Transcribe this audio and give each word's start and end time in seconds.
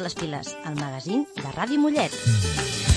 les 0.00 0.14
piles, 0.14 0.56
al 0.64 0.74
magazín 0.80 1.26
de 1.36 1.50
Ràdio 1.54 1.78
Mollet. 1.78 2.93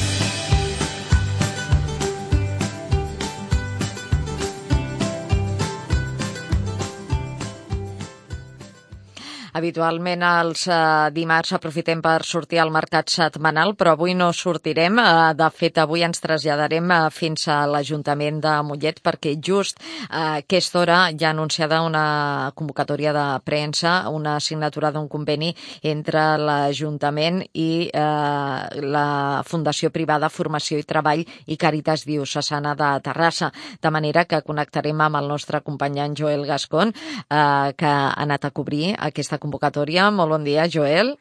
Habitualment 9.58 10.22
els 10.22 10.68
eh, 10.70 10.76
dimarts 11.16 11.56
aprofitem 11.58 11.98
per 12.06 12.20
sortir 12.28 12.60
al 12.62 12.70
mercat 12.70 13.10
setmanal, 13.10 13.72
però 13.74 13.96
avui 13.96 14.14
no 14.14 14.28
sortirem. 14.30 15.00
Eh, 15.02 15.14
de 15.34 15.48
fet, 15.50 15.80
avui 15.82 16.04
ens 16.06 16.22
traslladarem 16.22 16.92
eh, 16.94 16.98
fins 17.10 17.48
a 17.50 17.64
l'Ajuntament 17.66 18.38
de 18.44 18.52
Mollet 18.68 19.00
perquè 19.02 19.34
just 19.42 19.82
a 20.10 20.44
aquesta 20.44 20.82
hora 20.84 20.98
hi 21.10 21.26
ha 21.26 21.32
anunciada 21.32 21.80
una 21.82 22.52
convocatòria 22.54 23.14
de 23.16 23.24
premsa, 23.48 23.96
una 24.14 24.36
signatura 24.40 24.92
d'un 24.94 25.08
conveni 25.10 25.50
entre 25.82 26.28
l'Ajuntament 26.38 27.42
i 27.58 27.90
eh, 27.90 28.84
la 28.86 29.08
Fundació 29.48 29.90
Privada 29.96 30.30
Formació 30.30 30.78
i 30.78 30.86
Treball 30.86 31.26
i 31.26 31.58
Càritas 31.58 32.06
Diocesana 32.06 32.76
de 32.78 32.92
Terrassa. 33.10 33.50
De 33.82 33.90
manera 33.90 34.28
que 34.30 34.44
connectarem 34.46 35.02
amb 35.02 35.18
el 35.24 35.34
nostre 35.34 35.64
company 35.66 35.98
Joel 36.14 36.46
Gascon, 36.46 36.94
eh, 36.94 37.74
que 37.74 37.90
ha 37.90 38.14
anat 38.22 38.46
a 38.46 38.54
cobrir 38.54 38.94
aquesta 38.94 39.42
convocatòria. 39.48 40.12
Molt 40.12 40.36
bon 40.36 40.44
dia, 40.44 40.68
Joel. 40.68 41.16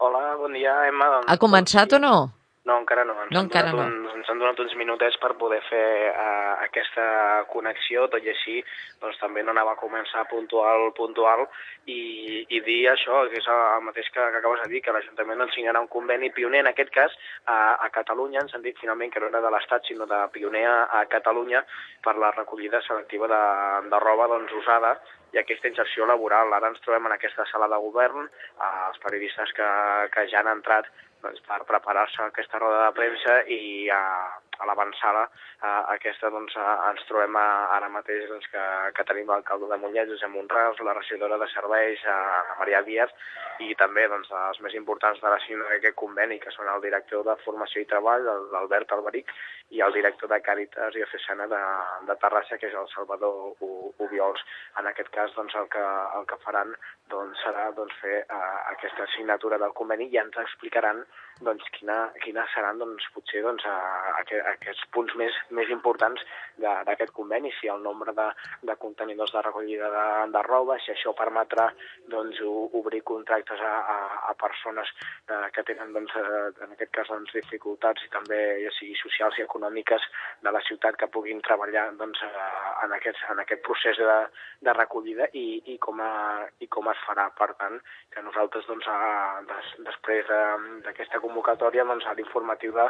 Hola, 0.00 0.36
bon 0.36 0.52
dia, 0.52 0.76
Emma. 0.88 1.16
Doncs, 1.16 1.32
Ha 1.32 1.40
començat 1.40 1.96
o 1.96 2.02
no? 2.02 2.14
No, 2.68 2.76
encara 2.76 3.04
no. 3.08 3.14
Ens 3.24 3.32
No, 3.32 3.40
han 3.40 3.48
encara 3.48 3.72
donat 3.72 3.88
no. 3.88 4.10
Un, 4.12 4.18
ens 4.20 4.28
han 4.28 4.38
donat 4.38 4.58
uns 4.60 4.74
minutets 4.76 5.16
per 5.20 5.32
poder 5.40 5.58
fer 5.64 6.12
uh, 6.12 6.60
aquesta 6.66 7.04
connexió, 7.52 8.04
tot 8.12 8.22
i 8.22 8.30
així 8.30 8.58
doncs, 9.00 9.16
també 9.18 9.42
no 9.42 9.54
anava 9.54 9.72
a 9.72 9.80
començar 9.80 10.26
puntual, 10.28 10.90
puntual, 10.96 11.46
i, 11.88 12.44
i 12.52 12.60
dir 12.66 12.82
això, 12.92 13.24
que 13.32 13.40
és 13.40 13.48
el 13.48 13.86
mateix 13.86 14.10
que, 14.12 14.20
que 14.20 14.42
acabes 14.42 14.60
de 14.64 14.68
dir, 14.74 14.82
que 14.84 14.92
l'Ajuntament 14.94 15.40
ens 15.46 15.56
signarà 15.56 15.80
un 15.80 15.88
conveni 15.88 16.30
pioner, 16.36 16.60
en 16.60 16.70
aquest 16.70 16.92
cas, 16.94 17.16
a, 17.46 17.56
a 17.80 17.88
Catalunya, 17.96 18.44
ens 18.44 18.54
han 18.54 18.66
dit 18.66 18.76
finalment 18.78 19.10
que 19.10 19.24
no 19.24 19.32
era 19.32 19.40
de 19.40 19.54
l'Estat, 19.56 19.88
sinó 19.88 20.06
de 20.10 20.20
pioner 20.36 20.66
a, 20.68 20.76
a 21.00 21.06
Catalunya 21.16 21.64
per 22.04 22.18
la 22.20 22.30
recollida 22.36 22.84
selectiva 22.86 23.30
de, 23.32 23.42
de 23.88 24.04
roba 24.04 24.28
doncs, 24.36 24.52
usada 24.60 24.98
i 25.32 25.38
aquesta 25.38 25.70
inserció 25.70 26.06
laboral. 26.10 26.52
Ara 26.52 26.72
ens 26.72 26.82
trobem 26.84 27.06
en 27.06 27.16
aquesta 27.16 27.46
sala 27.52 27.68
de 27.70 27.78
govern, 27.84 28.26
eh, 28.26 28.72
els 28.88 29.00
periodistes 29.04 29.54
que, 29.56 29.70
que 30.14 30.26
ja 30.32 30.42
han 30.42 30.52
entrat 30.56 30.90
doncs, 31.22 31.42
per 31.46 31.60
preparar-se 31.68 32.22
aquesta 32.24 32.60
roda 32.62 32.86
de 32.86 32.94
premsa 32.96 33.40
i 33.48 33.88
a, 33.94 34.02
a 34.60 34.68
l'avançada 34.68 35.26
eh, 35.26 35.82
aquesta 35.96 36.30
doncs, 36.32 36.56
eh, 36.56 36.76
ens 36.90 37.04
trobem 37.08 37.36
a, 37.40 37.46
ara 37.76 37.90
mateix 37.92 38.26
doncs, 38.30 38.48
que, 38.52 38.64
que 38.96 39.06
tenim 39.08 39.30
l'alcalde 39.32 39.70
de 39.70 39.80
Mollet, 39.82 40.10
Josep 40.12 40.32
Monrals, 40.34 40.82
la 40.86 40.96
regidora 40.96 41.38
de 41.40 41.48
serveis, 41.54 42.04
eh, 42.04 42.18
Maria 42.60 42.82
Díaz, 42.86 43.14
i 43.60 43.74
també 43.80 44.06
doncs, 44.08 44.30
els 44.46 44.60
més 44.64 44.76
importants 44.78 45.20
de 45.20 45.32
la 45.32 45.40
signa 45.46 45.68
d'aquest 45.68 45.96
conveni, 46.02 46.40
que 46.40 46.52
són 46.54 46.68
el 46.72 46.84
director 46.84 47.24
de 47.26 47.36
Formació 47.44 47.82
i 47.82 47.88
Treball, 47.90 48.28
l'Albert 48.52 48.92
Alberic, 48.96 49.32
i 49.70 49.82
el 49.84 49.92
director 49.94 50.30
de 50.32 50.40
Càritas 50.42 50.94
i 50.94 50.98
Diocesana 50.98 51.46
de, 51.50 51.60
de 52.08 52.16
Terrassa, 52.22 52.58
que 52.58 52.70
és 52.70 52.76
el 52.76 52.88
Salvador 52.94 53.54
Ubiols. 54.02 54.42
En 54.80 54.88
aquest 54.90 55.12
cas, 55.14 55.34
doncs, 55.36 55.54
el 55.60 55.68
que, 55.70 55.84
el 56.18 56.26
que 56.30 56.38
faran 56.44 56.74
doncs, 57.12 57.38
serà 57.44 57.68
doncs, 57.76 57.94
fer 58.02 58.22
uh, 58.24 58.40
aquesta 58.72 59.06
signatura 59.14 59.58
del 59.62 59.74
conveni 59.78 60.08
i 60.10 60.18
ens 60.22 60.38
explicaran 60.42 61.04
doncs, 61.46 61.66
quina, 61.76 61.98
quines 62.24 62.50
seran 62.54 62.82
doncs, 62.82 63.06
potser 63.14 63.44
doncs, 63.46 63.66
uh, 63.66 64.18
aqu 64.22 64.42
aquests 64.52 64.84
punts 64.94 65.14
més, 65.20 65.34
més 65.56 65.70
importants 65.72 66.22
d'aquest 66.60 67.12
conveni, 67.16 67.52
si 67.58 67.70
el 67.72 67.80
nombre 67.82 68.12
de, 68.16 68.26
de 68.68 68.76
contenidors 68.82 69.32
de 69.32 69.42
recollida 69.46 69.88
de, 69.94 70.04
de 70.34 70.42
roba, 70.46 70.76
si 70.84 70.92
això 70.92 71.14
permetrà 71.16 71.68
doncs, 72.12 72.40
obrir 72.76 73.00
contractes 73.06 73.60
a, 73.64 73.72
a, 73.94 73.98
a 74.30 74.34
persones 74.40 74.90
uh, 75.30 75.46
que 75.54 75.64
tenen, 75.68 75.92
doncs, 75.96 76.12
uh, 76.20 76.50
en 76.66 76.74
aquest 76.76 76.92
cas, 76.98 77.08
doncs, 77.08 77.32
dificultats 77.36 78.04
i 78.04 78.10
també 78.12 78.40
ja 78.64 78.72
sigui 78.76 78.98
socials 79.00 79.38
i 79.40 79.46
econòmiques 79.46 80.04
de 80.44 80.52
la 80.52 80.60
ciutat 80.68 80.98
que 81.00 81.08
puguin 81.14 81.40
treballar 81.46 81.88
doncs, 82.00 82.20
uh, 82.26 82.84
en, 82.84 82.92
aquest, 82.98 83.22
en 83.32 83.40
aquest 83.44 83.64
procés 83.66 83.96
de, 84.00 84.18
de 84.66 84.76
recollida 84.76 85.30
i, 85.32 85.46
i, 85.74 85.78
com 85.78 86.00
a, 86.04 86.12
i 86.60 86.68
com 86.68 86.88
es 86.92 87.00
farà. 87.06 87.28
Per 87.40 87.50
tant, 87.60 87.78
que 88.12 88.22
nosaltres, 88.26 88.66
doncs, 88.68 88.88
a, 88.90 89.40
des, 89.48 89.72
després 89.86 90.26
de- 90.28 90.80
d'aquesta 90.84 91.20
convocatòria, 91.24 91.84
doncs, 91.88 92.04
a 92.10 92.14
l'informatiu 92.18 92.74
de, 92.76 92.86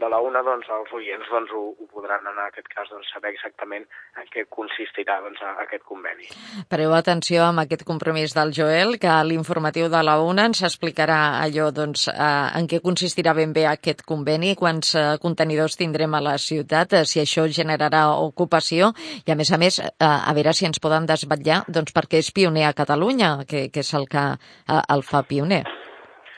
de 0.00 0.08
la 0.08 0.20
UNA, 0.24 0.42
doncs, 0.46 0.68
els 0.70 0.92
oients 1.00 1.28
doncs, 1.32 1.52
ho, 1.56 1.62
ho 1.74 1.88
podran, 1.90 2.26
en 2.30 2.38
aquest 2.46 2.68
cas, 2.72 2.88
doncs, 2.92 3.08
saber 3.14 3.32
exactament 3.34 3.86
en 4.20 4.28
què 4.32 4.44
consistirà 4.52 5.18
doncs, 5.24 5.42
aquest 5.64 5.84
conveni. 5.88 6.28
Pareu 6.70 6.94
atenció 6.96 7.46
amb 7.48 7.64
aquest 7.64 7.84
compromís 7.88 8.34
del 8.36 8.52
Joel, 8.56 8.96
que 9.00 9.10
a 9.10 9.22
l'informatiu 9.26 9.88
de 9.92 10.02
la 10.06 10.18
UNA 10.22 10.50
ens 10.50 10.62
explicarà 10.68 11.18
allò 11.40 11.70
doncs, 11.74 12.06
en 12.12 12.68
què 12.70 12.82
consistirà 12.84 13.34
ben 13.36 13.54
bé 13.56 13.66
aquest 13.70 14.04
conveni, 14.08 14.54
quants 14.58 14.94
eh, 14.94 15.06
contenidors 15.22 15.78
tindrem 15.80 16.14
a 16.14 16.22
la 16.24 16.36
ciutat, 16.38 16.98
eh, 17.00 17.04
si 17.08 17.22
això 17.22 17.46
generarà 17.48 18.06
ocupació 18.20 18.92
i, 19.24 19.30
a 19.30 19.38
més 19.38 19.52
a 19.52 19.60
més, 19.60 19.80
eh, 19.80 19.92
a 20.00 20.34
veure 20.36 20.54
si 20.56 20.68
ens 20.68 20.82
poden 20.82 21.08
desvetllar 21.08 21.64
doncs, 21.68 21.94
perquè 21.96 22.20
és 22.20 22.32
pioner 22.34 22.66
a 22.68 22.76
Catalunya, 22.76 23.36
que, 23.48 23.68
que 23.72 23.84
és 23.84 23.94
el 23.96 24.08
que 24.10 24.24
el 24.70 25.02
fa 25.06 25.24
pioner. 25.26 25.64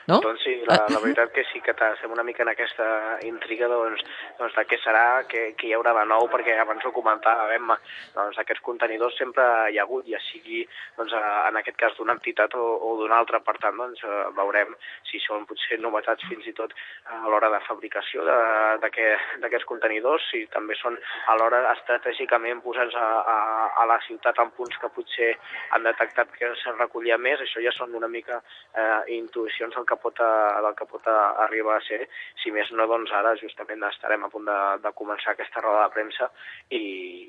No? 0.07 0.19
Doncs 0.19 0.41
sí, 0.43 0.53
la, 0.67 0.81
la 0.91 0.99
veritat 0.99 1.31
que 1.31 1.45
sí 1.47 1.61
que 1.63 1.71
estem 1.71 2.11
una 2.11 2.25
mica 2.27 2.43
en 2.43 2.49
aquesta 2.51 2.85
intriga 3.23 3.69
doncs, 3.71 4.01
doncs 4.39 4.55
de 4.57 4.63
què 4.67 4.79
serà, 4.83 5.23
què, 5.31 5.43
què 5.55 5.69
hi 5.69 5.75
haurà 5.77 5.93
de 5.95 6.03
nou, 6.09 6.27
perquè 6.31 6.57
abans 6.59 6.83
ho 6.83 6.91
comentava 6.91 7.47
Emma, 7.55 7.77
doncs 8.15 8.39
aquests 8.41 8.63
contenidors 8.65 9.15
sempre 9.19 9.45
hi 9.71 9.79
ha 9.79 9.85
hagut, 9.85 10.03
ja 10.11 10.19
sigui 10.27 10.65
doncs, 10.97 11.15
en 11.15 11.59
aquest 11.61 11.79
cas 11.79 11.95
d'una 11.95 12.17
entitat 12.17 12.57
o, 12.59 12.65
o 12.83 12.97
d'una 12.99 13.21
altra, 13.21 13.39
per 13.45 13.55
tant 13.63 13.79
doncs, 13.79 14.03
eh, 14.03 14.25
veurem 14.35 14.75
si 15.07 15.21
són 15.23 15.47
potser 15.47 15.79
novetats 15.79 16.27
fins 16.27 16.51
i 16.51 16.55
tot 16.57 16.75
a 17.07 17.23
l'hora 17.31 17.51
de 17.53 17.63
fabricació 17.69 18.27
d'aquests 18.83 19.69
contenidors, 19.69 20.27
si 20.33 20.43
també 20.51 20.75
són 20.81 20.99
a 21.31 21.37
l'hora 21.39 21.63
estratègicament 21.71 22.59
posats 22.65 22.99
a, 22.99 23.07
a, 23.23 23.39
a 23.79 23.87
la 23.87 23.99
ciutat 24.09 24.43
en 24.43 24.51
punts 24.57 24.75
que 24.83 24.91
potser 24.91 25.31
han 25.71 25.87
detectat 25.87 26.35
que 26.35 26.51
se'n 26.59 26.75
recollia 26.79 27.17
més, 27.17 27.39
això 27.39 27.63
ja 27.63 27.71
són 27.71 27.95
una 27.95 28.11
mica 28.11 28.41
eh, 28.75 29.15
intuïcions 29.15 29.75
del 29.75 29.87
que, 29.87 29.92
pot, 30.01 30.19
a, 30.23 30.31
del 30.65 30.75
que 30.79 30.85
pot 30.89 31.07
a, 31.07 31.17
arribar 31.45 31.77
a 31.77 31.83
ser. 31.85 32.07
Si 32.43 32.51
més 32.51 32.69
no, 32.75 32.87
doncs 32.89 33.11
ara 33.15 33.35
justament 33.39 33.83
estarem 33.89 34.23
a 34.25 34.29
punt 34.29 34.45
de, 34.47 34.57
de 34.83 34.91
començar 34.97 35.33
aquesta 35.33 35.61
roda 35.63 35.85
de 35.87 35.93
premsa 35.95 36.29
i, 36.69 36.81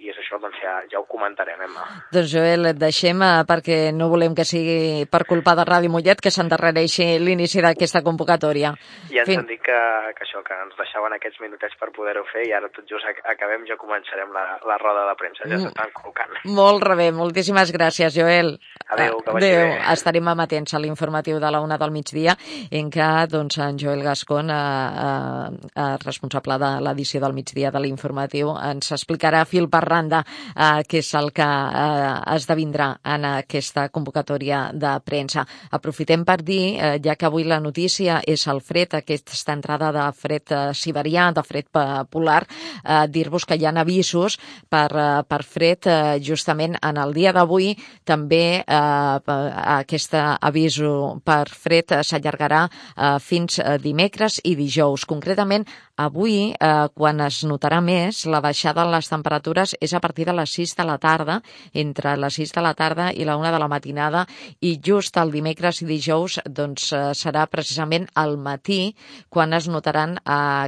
i 0.05 0.11
és 0.11 0.19
això, 0.21 0.39
doncs 0.43 0.59
ja, 0.63 0.77
ja 0.93 1.01
ho 1.01 1.07
comentarem, 1.11 1.61
Emma. 1.67 1.85
Doncs 2.15 2.31
Joel, 2.33 2.67
et 2.73 2.79
deixem 2.81 3.23
eh, 3.23 3.45
perquè 3.49 3.79
no 3.95 4.09
volem 4.13 4.35
que 4.35 4.45
sigui 4.49 5.05
per 5.11 5.25
culpa 5.29 5.55
de 5.59 5.65
Ràdio 5.69 5.91
Mollet 5.93 6.21
que 6.23 6.31
s'endarrereixi 6.35 7.19
l'inici 7.23 7.63
d'aquesta 7.65 8.03
convocatòria. 8.07 8.75
I 9.11 9.19
ens 9.23 9.29
Fin- 9.31 9.41
han 9.43 9.49
dit 9.51 9.63
que, 9.63 9.79
que 10.19 10.25
això, 10.27 10.43
que 10.47 10.55
ens 10.65 10.77
deixaven 10.79 11.15
aquests 11.17 11.41
minutets 11.43 11.77
per 11.81 11.91
poder-ho 11.97 12.25
fer 12.33 12.47
i 12.49 12.53
ara 12.57 12.69
tot 12.75 12.87
just 12.91 13.07
ac- 13.09 13.23
acabem, 13.35 13.67
ja 13.69 13.77
començarem 13.81 14.33
la, 14.35 14.45
la 14.67 14.79
roda 14.83 15.07
de 15.11 15.17
premsa, 15.21 15.49
ja 15.49 15.55
Mm. 15.59 15.69
s'estan 15.69 15.93
col·locant. 15.95 16.33
Molt 16.51 16.83
rebé, 16.83 17.11
moltíssimes 17.15 17.71
gràcies, 17.73 18.15
Joel. 18.17 18.55
Adéu, 18.89 19.23
que 19.25 19.33
vagi 19.33 19.47
Adéu. 19.47 19.69
bé. 19.69 19.93
Estarem 19.93 20.29
amatents 20.29 20.75
a 20.75 20.79
l'informatiu 20.79 21.39
de 21.41 21.51
la 21.51 21.61
una 21.61 21.79
del 21.79 21.91
migdia 21.91 22.37
en 22.71 22.91
què 22.93 23.27
doncs, 23.33 23.57
en 23.59 23.79
Joel 23.81 24.03
Gascon, 24.05 24.51
eh, 24.51 24.55
eh, 24.55 25.71
eh, 25.75 25.97
responsable 26.05 26.59
de 26.59 26.71
l'edició 26.85 27.21
del 27.21 27.33
migdia 27.33 27.71
de 27.71 27.81
l'informatiu, 27.81 28.53
ens 28.59 28.93
explicarà 28.93 29.45
fil 29.49 29.69
per 29.73 29.83
randa 29.89 30.21
eh, 30.55 30.83
què 30.85 31.01
és 31.01 31.15
el 31.15 31.33
que 31.33 31.47
eh, 31.47 32.35
esdevindrà 32.37 32.91
en 33.15 33.25
aquesta 33.25 33.89
convocatòria 33.89 34.71
de 34.75 34.93
premsa. 35.05 35.47
Aprofitem 35.71 36.25
per 36.25 36.43
dir, 36.43 36.77
eh, 36.77 36.99
ja 37.03 37.17
que 37.17 37.27
avui 37.27 37.45
la 37.45 37.61
notícia 37.61 38.21
és 38.27 38.47
el 38.47 38.61
fred, 38.61 38.95
aquesta 39.01 39.53
entrada 39.57 39.93
de 39.93 40.07
fred 40.13 40.53
eh, 40.53 40.63
siberià, 40.75 41.31
de 41.33 41.43
fred 41.43 41.73
polar, 42.11 42.45
eh, 42.85 43.07
dir-vos 43.09 43.47
que 43.47 43.57
hi 43.57 43.65
ha 43.65 43.73
avisos 43.81 44.39
per, 44.69 44.91
eh, 44.93 45.23
per 45.27 45.43
fred 45.43 45.87
eh, 45.87 46.21
justament 46.21 46.77
en 46.83 47.01
el 47.01 47.15
dia 47.15 47.33
d'avui 47.33 47.73
també 48.05 48.61
eh, 48.61 48.74
aquest 48.75 50.15
avís 50.19 50.79
per 51.25 51.45
fred 51.51 51.95
s'allargarà 52.03 52.65
eh, 52.67 53.17
fins 53.21 53.59
eh, 53.59 53.77
dimecres 53.83 54.41
i 54.45 54.55
dijous. 54.59 55.07
Concretament, 55.09 55.67
avui, 55.97 56.55
eh, 56.59 56.89
quan 56.95 57.21
es 57.21 57.43
notarà 57.45 57.81
més, 57.81 58.25
la 58.27 58.41
baixada 58.41 58.83
en 58.83 58.91
les 58.91 59.09
temperatures 59.09 59.75
és 59.81 59.95
a 59.95 60.01
partir 60.01 60.27
de 60.27 60.35
les 60.35 60.51
6 60.51 60.75
de 60.77 60.85
la 60.85 60.99
tarda, 60.99 61.41
entre 61.73 62.17
les 62.17 62.35
6 62.35 62.53
de 62.53 62.63
la 62.63 62.75
tarda 62.75 63.13
i 63.13 63.25
la 63.25 63.37
1 63.37 63.53
de 63.53 63.59
la 63.59 63.69
matinada, 63.69 64.27
i 64.61 64.81
just 64.83 65.17
el 65.17 65.31
dimecres 65.31 65.83
i 65.83 65.87
dijous 65.87 66.41
doncs, 66.47 66.93
eh, 66.93 67.13
serà 67.15 67.47
precisament 67.47 68.09
al 68.15 68.37
matí 68.39 68.95
quan 69.29 69.53
es 69.53 69.69
notaran 69.69 70.17
eh, 70.19 70.21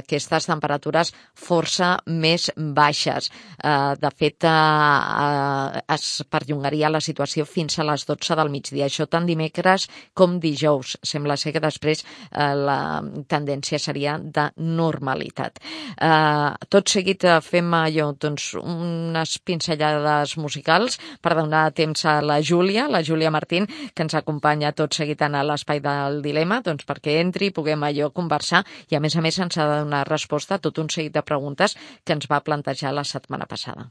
aquestes 0.03 0.47
temperatures 0.47 1.13
força 1.35 1.97
més 2.05 2.51
baixes. 2.55 3.29
Eh, 3.63 3.95
de 3.99 4.11
fet, 4.15 4.43
eh, 4.43 4.49
eh, 4.49 5.81
es 5.93 6.23
perllongaria 6.29 6.89
la 6.89 7.01
situació 7.01 7.45
fins 7.45 7.79
a 7.79 7.83
les 7.83 8.05
12 8.05 8.35
del 8.35 8.49
migdia. 8.49 8.85
Això 8.85 9.07
tant 9.07 9.25
dimecres 9.25 9.89
com 10.13 10.39
dijous. 10.39 10.97
Sembla 11.03 11.37
ser 11.37 11.53
que 11.53 11.63
després 11.63 12.03
eh, 12.31 12.53
la 12.55 13.03
tendència 13.27 13.79
seria 13.79 14.17
de 14.19 14.51
normalitat. 15.17 15.59
Eh, 15.97 16.67
tot 16.69 16.89
seguit 16.89 17.23
eh, 17.23 17.39
fem 17.41 17.73
allò, 17.73 18.11
doncs, 18.13 18.53
unes 18.61 19.37
pinzellades 19.39 20.37
musicals 20.37 20.97
per 21.21 21.35
donar 21.35 21.71
temps 21.73 22.05
a 22.05 22.21
la 22.21 22.39
Júlia, 22.41 22.87
la 22.87 23.01
Júlia 23.03 23.31
Martín, 23.31 23.67
que 23.67 24.03
ens 24.03 24.15
acompanya 24.15 24.71
tot 24.71 24.93
seguit 24.93 25.21
a 25.21 25.43
l'espai 25.43 25.79
del 25.81 26.21
dilema, 26.21 26.61
doncs 26.61 26.85
perquè 26.85 27.19
entri 27.21 27.47
i 27.47 27.51
puguem 27.51 27.83
allò 27.83 28.11
conversar 28.11 28.63
i 28.89 28.95
a 28.95 28.99
més 28.99 29.15
a 29.15 29.21
més 29.21 29.37
ens 29.39 29.57
ha 29.57 29.67
de 29.67 29.79
donar 29.83 30.07
resposta 30.07 30.55
a 30.55 30.59
tot 30.59 30.77
un 30.77 30.89
seguit 30.89 31.13
de 31.13 31.21
preguntes 31.21 31.75
que 32.03 32.13
ens 32.13 32.27
va 32.29 32.43
plantejar 32.43 32.93
la 32.93 33.03
setmana 33.03 33.45
passada. 33.45 33.89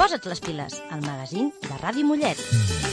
Posa't 0.00 0.24
les 0.30 0.40
piles, 0.40 0.78
al 0.96 1.02
magazín 1.04 1.52
de 1.66 1.76
Ràdio 1.82 2.08
Mollet. 2.08 2.89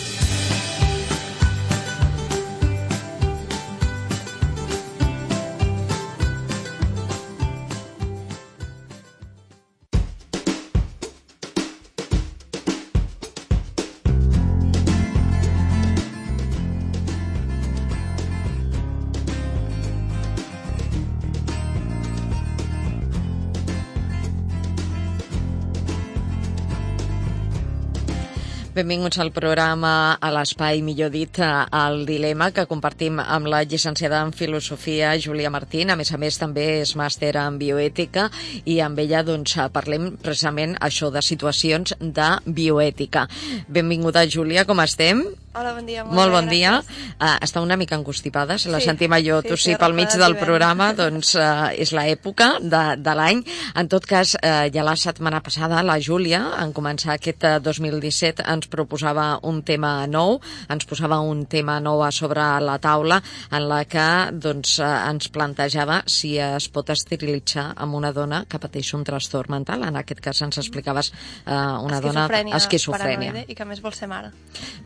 Benvinguts 28.78 29.18
al 29.18 29.32
programa 29.34 29.92
a 30.22 30.30
l'espai, 30.30 30.84
millor 30.86 31.10
dit, 31.10 31.40
al 31.42 32.04
dilema 32.06 32.52
que 32.54 32.68
compartim 32.70 33.18
amb 33.24 33.50
la 33.50 33.64
llicenciada 33.66 34.20
en 34.22 34.30
Filosofia, 34.38 35.16
Júlia 35.18 35.50
Martín. 35.50 35.90
A 35.90 35.96
més 35.98 36.12
a 36.14 36.20
més, 36.22 36.38
també 36.38 36.68
és 36.84 36.92
màster 37.00 37.32
en 37.42 37.58
bioètica 37.58 38.28
i 38.70 38.78
amb 38.86 39.02
ella 39.02 39.24
doncs, 39.26 39.56
parlem 39.74 40.12
precisament 40.22 40.78
això 40.78 41.10
de 41.10 41.26
situacions 41.26 41.96
de 41.98 42.30
bioètica. 42.46 43.26
Benvinguda, 43.66 44.28
Júlia, 44.30 44.68
com 44.70 44.86
estem? 44.86 45.26
Hola, 45.56 45.72
bon 45.74 45.86
dia. 45.88 46.04
Molt 46.04 46.34
bon 46.34 46.46
bé, 46.46 46.58
dia. 46.60 46.74
Uh, 47.18 47.38
està 47.42 47.62
una 47.64 47.78
mica 47.80 47.96
angustipada, 47.98 48.58
si 48.60 48.70
la 48.70 48.82
Sí, 48.82 48.90
sentim 48.90 49.14
allò 49.16 49.40
sí, 49.42 49.50
tossir 49.50 49.74
sí, 49.74 49.78
pel 49.80 49.96
mig 49.98 50.12
del 50.20 50.36
programa, 50.38 50.92
doncs 50.94 51.34
uh, 51.40 51.70
és 51.74 51.94
l'època 51.96 52.58
de, 52.62 52.82
de 53.02 53.14
l'any. 53.18 53.42
En 53.80 53.90
tot 53.90 54.06
cas, 54.06 54.36
uh, 54.38 54.68
ja 54.74 54.84
la 54.86 54.94
setmana 55.00 55.40
passada 55.42 55.80
la 55.86 55.98
Júlia, 56.04 56.44
en 56.62 56.74
començar 56.78 57.16
aquest 57.16 57.48
uh, 57.48 57.56
2017, 57.64 58.46
ens 58.46 58.70
proposava 58.70 59.40
un 59.50 59.64
tema 59.66 60.06
nou, 60.12 60.38
ens 60.70 60.86
posava 60.86 61.22
un 61.26 61.46
tema 61.50 61.80
nou 61.82 62.04
a 62.06 62.12
sobre 62.12 62.46
la 62.62 62.78
taula 62.84 63.22
en 63.50 63.68
la 63.72 63.82
que 63.90 64.08
doncs, 64.32 64.78
uh, 64.84 64.92
ens 65.10 65.32
plantejava 65.34 66.04
si 66.06 66.36
es 66.38 66.70
pot 66.70 66.94
esterilitzar 66.94 67.72
amb 67.82 67.98
una 67.98 68.14
dona 68.14 68.44
que 68.46 68.62
pateix 68.62 68.94
un 68.94 69.08
trastorn 69.08 69.58
mental. 69.58 69.88
En 69.88 69.98
aquest 70.04 70.22
cas 70.22 70.44
ens 70.46 70.62
explicaves 70.62 71.14
uh, 71.48 71.80
una 71.82 72.04
dona 72.04 72.28
Esquizofrènia 72.28 72.58
esquizofrènia. 72.62 73.32
paranoide 73.32 73.52
i 73.52 73.58
que 73.58 73.66
més 73.66 73.82
vol 73.84 73.96
ser 73.96 74.10
mare. 74.12 74.32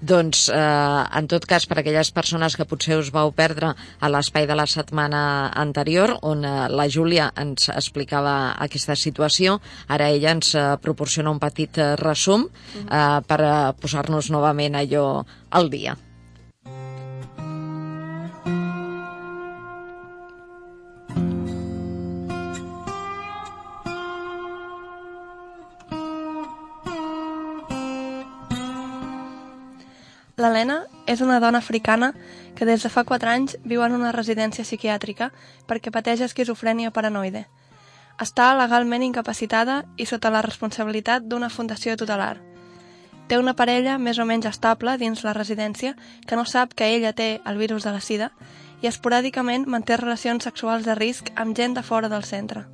Doncs, 0.01 0.47
eh, 0.51 1.17
en 1.19 1.27
tot 1.31 1.45
cas, 1.49 1.65
per 1.65 1.79
aquelles 1.81 2.11
persones 2.11 2.57
que 2.57 2.67
potser 2.67 2.97
us 2.99 3.11
vau 3.13 3.31
perdre 3.35 3.73
a 3.73 4.11
l'espai 4.11 4.47
de 4.49 4.57
la 4.57 4.67
setmana 4.67 5.23
anterior, 5.63 6.17
on 6.21 6.45
eh, 6.45 6.67
la 6.69 6.87
Júlia 6.91 7.31
ens 7.39 7.71
explicava 7.73 8.35
aquesta 8.67 8.95
situació, 8.99 9.59
ara 9.87 10.11
ella 10.11 10.35
ens 10.35 10.53
eh, 10.55 10.67
proporciona 10.83 11.33
un 11.33 11.41
petit 11.41 11.81
eh, 11.81 11.95
resum 12.01 12.47
eh, 12.51 13.19
per 13.27 13.41
eh, 13.41 13.57
posar-nos 13.81 14.31
novament 14.35 14.79
allò 14.79 15.09
al 15.51 15.69
dia. 15.71 15.97
L'Helena 30.61 30.85
és 31.09 31.21
una 31.25 31.39
dona 31.39 31.57
africana 31.57 32.13
que 32.53 32.65
des 32.69 32.83
de 32.83 32.89
fa 32.93 33.01
4 33.03 33.29
anys 33.31 33.55
viu 33.65 33.81
en 33.81 33.95
una 33.97 34.11
residència 34.13 34.61
psiquiàtrica 34.61 35.31
perquè 35.65 35.89
pateix 35.89 36.21
esquizofrènia 36.21 36.91
paranoide. 36.93 37.47
Està 38.21 38.51
legalment 38.53 39.01
incapacitada 39.01 39.79
i 39.97 40.05
sota 40.05 40.29
la 40.29 40.43
responsabilitat 40.45 41.25
d'una 41.25 41.49
fundació 41.49 41.97
tutelar. 41.97 42.37
Té 43.27 43.41
una 43.41 43.55
parella 43.57 43.97
més 43.97 44.19
o 44.21 44.25
menys 44.29 44.51
estable 44.53 44.97
dins 45.01 45.25
la 45.25 45.33
residència 45.33 45.95
que 46.27 46.37
no 46.37 46.45
sap 46.45 46.75
que 46.77 46.93
ella 46.93 47.13
té 47.17 47.41
el 47.43 47.57
virus 47.57 47.81
de 47.81 47.97
la 47.97 48.05
sida 48.05 48.29
i 48.85 48.89
esporàdicament 48.93 49.65
manté 49.65 49.97
relacions 49.97 50.45
sexuals 50.45 50.85
de 50.85 50.93
risc 50.93 51.33
amb 51.35 51.57
gent 51.57 51.73
de 51.73 51.81
fora 51.81 52.09
del 52.09 52.23
centre. 52.23 52.67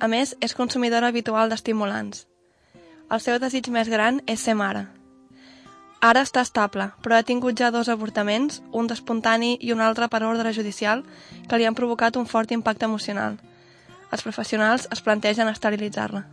A 0.00 0.08
més, 0.08 0.34
és 0.40 0.58
consumidora 0.58 1.14
habitual 1.14 1.54
d'estimulants. 1.54 2.26
El 3.10 3.20
seu 3.20 3.38
desig 3.38 3.70
més 3.70 3.86
gran 3.86 4.24
és 4.26 4.42
ser 4.42 4.58
mare. 4.58 4.88
Ara 6.00 6.22
està 6.24 6.40
estable, 6.46 6.86
però 7.04 7.18
ha 7.18 7.24
tingut 7.28 7.60
ja 7.60 7.68
dos 7.70 7.90
avortaments, 7.92 8.62
un 8.72 8.86
d'espontani 8.88 9.58
i 9.60 9.74
un 9.74 9.82
altre 9.84 10.08
per 10.08 10.22
ordre 10.24 10.54
judicial, 10.56 11.04
que 11.46 11.60
li 11.60 11.68
han 11.68 11.76
provocat 11.76 12.16
un 12.16 12.24
fort 12.24 12.56
impacte 12.56 12.88
emocional. 12.88 13.36
Els 14.10 14.24
professionals 14.24 14.88
es 14.96 15.04
plantegen 15.04 15.52
esterilitzar-la. 15.52 16.24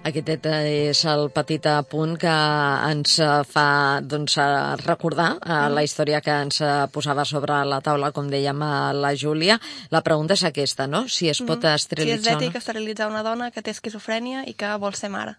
Aquest 0.00 0.46
és 0.48 1.00
el 1.04 1.26
petit 1.28 1.66
apunt 1.68 2.14
que 2.20 2.32
ens 2.88 3.18
eh, 3.20 3.26
fa 3.44 4.00
doncs, 4.00 4.38
eh, 4.40 4.46
recordar 4.80 5.34
eh, 5.36 5.58
la 5.68 5.82
història 5.84 6.22
que 6.24 6.32
ens 6.46 6.62
eh, 6.64 6.70
posava 6.92 7.26
sobre 7.28 7.58
la 7.68 7.82
taula, 7.84 8.08
com 8.16 8.30
dèiem 8.32 8.64
a 8.64 8.94
la 8.96 9.12
Júlia. 9.12 9.58
La 9.92 10.00
pregunta 10.00 10.38
és 10.38 10.44
aquesta, 10.48 10.88
no? 10.88 11.04
Si 11.04 11.28
es 11.28 11.42
pot 11.44 11.60
Si 11.60 11.68
és 11.68 11.84
esterilitzar 11.84 12.32
o 12.32 12.40
ètic 12.40 12.56
no. 12.56 12.64
esterilitzar 12.64 13.10
una 13.12 13.22
dona 13.26 13.50
que 13.52 13.60
té 13.60 13.74
esquizofrènia 13.76 14.46
i 14.48 14.56
que 14.56 14.72
vol 14.80 14.96
ser 14.96 15.12
mare. 15.12 15.36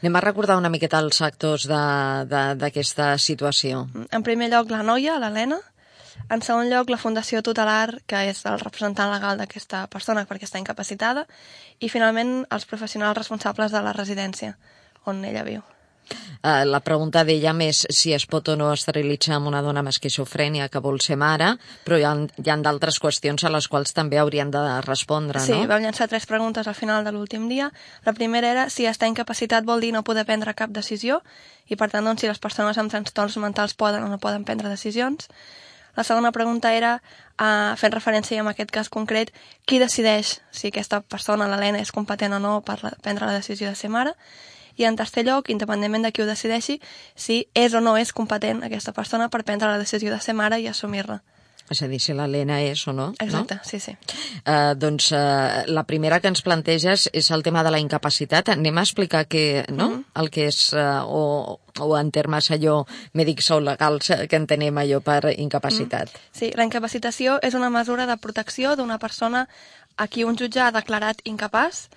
Anem 0.00 0.16
a 0.16 0.24
recordar 0.24 0.56
una 0.56 0.72
miqueta 0.72 1.02
els 1.04 1.20
actors 1.20 1.68
d'aquesta 1.68 3.12
situació. 3.20 3.84
En 4.08 4.24
primer 4.24 4.48
lloc, 4.54 4.72
la 4.72 4.80
noia, 4.82 5.18
l'Helena. 5.20 5.60
En 6.28 6.42
segon 6.44 6.68
lloc, 6.68 6.90
la 6.92 7.00
Fundació 7.00 7.40
Tutelar, 7.42 8.02
que 8.06 8.26
és 8.28 8.44
el 8.46 8.58
representant 8.60 9.12
legal 9.14 9.40
d'aquesta 9.40 9.86
persona 9.88 10.26
perquè 10.28 10.44
està 10.48 10.60
incapacitada. 10.60 11.24
I, 11.80 11.88
finalment, 11.88 12.42
els 12.52 12.68
professionals 12.68 13.16
responsables 13.16 13.72
de 13.72 13.82
la 13.84 13.96
residència 13.96 14.56
on 15.08 15.24
ella 15.24 15.44
viu. 15.46 15.64
Eh, 16.42 16.64
la 16.64 16.80
pregunta 16.80 17.24
d'ella 17.26 17.52
és 17.64 17.82
si 17.90 18.12
es 18.14 18.24
pot 18.30 18.48
o 18.48 18.54
no 18.56 18.68
esterilitzar 18.72 19.36
amb 19.36 19.48
una 19.50 19.60
dona 19.64 19.82
amb 19.82 19.90
esquizofrènia 19.90 20.68
que 20.72 20.80
vol 20.84 21.00
ser 21.04 21.16
mare, 21.20 21.50
però 21.84 21.98
hi 21.98 22.06
ha, 22.06 22.12
hi 22.38 22.50
ha 22.50 22.56
d'altres 22.64 23.00
qüestions 23.02 23.44
a 23.44 23.52
les 23.52 23.68
quals 23.68 23.92
també 23.96 24.20
haurien 24.20 24.50
de 24.54 24.62
respondre, 24.86 25.42
Sí, 25.44 25.56
no? 25.56 25.66
vam 25.68 25.82
llançar 25.82 26.08
tres 26.08 26.26
preguntes 26.30 26.68
al 26.68 26.78
final 26.78 27.04
de 27.04 27.12
l'últim 27.12 27.48
dia. 27.48 27.70
La 28.06 28.14
primera 28.14 28.50
era 28.50 28.68
si 28.70 28.86
estar 28.86 29.08
incapacitat 29.10 29.64
vol 29.64 29.80
dir 29.84 29.92
no 29.92 30.04
poder 30.04 30.24
prendre 30.28 30.54
cap 30.54 30.70
decisió 30.70 31.22
i, 31.66 31.76
per 31.76 31.90
tant, 31.90 32.04
doncs, 32.04 32.22
si 32.22 32.30
les 32.30 32.38
persones 32.38 32.78
amb 32.78 32.92
trastorns 32.92 33.36
mentals 33.36 33.74
poden 33.74 34.04
o 34.04 34.08
no 34.08 34.20
poden 34.22 34.44
prendre 34.44 34.70
decisions. 34.70 35.28
La 35.98 36.04
segona 36.06 36.30
pregunta 36.30 36.70
era, 36.78 36.92
uh, 37.42 37.74
fent 37.74 37.90
referència 37.90 38.38
en 38.38 38.46
aquest 38.46 38.70
cas 38.70 38.86
concret, 38.88 39.32
qui 39.66 39.80
decideix 39.82 40.36
si 40.54 40.68
aquesta 40.70 41.00
persona, 41.02 41.48
l'Helena, 41.50 41.80
és 41.82 41.90
competent 41.90 42.36
o 42.36 42.38
no 42.38 42.52
per 42.62 42.76
la, 42.84 42.92
prendre 43.02 43.26
la 43.26 43.34
decisió 43.34 43.66
de 43.66 43.74
ser 43.74 43.90
mare. 43.90 44.12
I 44.78 44.86
en 44.86 44.94
tercer 44.94 45.24
lloc, 45.26 45.50
independentment 45.50 46.06
de 46.06 46.12
qui 46.14 46.22
ho 46.22 46.28
decideixi, 46.28 46.78
si 47.18 47.40
és 47.50 47.74
o 47.74 47.82
no 47.82 47.96
és 47.98 48.14
competent 48.14 48.62
aquesta 48.62 48.94
persona 48.94 49.26
per 49.26 49.42
prendre 49.42 49.72
la 49.72 49.82
decisió 49.82 50.14
de 50.14 50.20
ser 50.22 50.38
mare 50.38 50.60
i 50.62 50.70
assumir-la. 50.70 51.18
És 51.70 51.82
a 51.82 51.88
dir, 51.88 52.00
si 52.00 52.14
l'Helena 52.16 52.60
és 52.64 52.82
o 52.88 52.94
no. 52.96 53.10
Exacte, 53.20 53.58
no? 53.58 53.68
sí, 53.68 53.80
sí. 53.80 53.94
Eh, 54.44 54.74
doncs 54.76 55.10
eh, 55.12 55.64
la 55.68 55.84
primera 55.88 56.20
que 56.20 56.30
ens 56.32 56.42
planteges 56.42 57.08
és 57.12 57.30
el 57.34 57.44
tema 57.44 57.62
de 57.64 57.72
la 57.74 57.80
incapacitat. 57.82 58.48
Anem 58.54 58.78
a 58.78 58.84
explicar 58.86 59.26
que, 59.28 59.64
no? 59.68 59.90
Mhm. 59.90 60.04
el 60.22 60.30
que 60.30 60.48
és, 60.48 60.72
eh, 60.72 60.84
o, 61.04 61.60
o 61.80 61.88
en 61.98 62.10
termes 62.10 62.50
allò 62.50 62.82
mèdics 63.14 63.50
o 63.54 63.60
legals 63.60 64.12
que 64.28 64.36
entenem 64.36 64.78
allò 64.78 65.00
per 65.04 65.34
incapacitat. 65.36 66.10
Sí, 66.32 66.52
la 66.56 66.64
incapacitació 66.64 67.38
és 67.42 67.54
una 67.54 67.70
mesura 67.70 68.06
de 68.06 68.16
protecció 68.16 68.76
d'una 68.76 68.98
persona 68.98 69.46
a 69.96 70.06
qui 70.06 70.24
un 70.24 70.36
jutge 70.38 70.60
ha 70.60 70.70
declarat 70.72 71.20
incapaç 71.24 71.88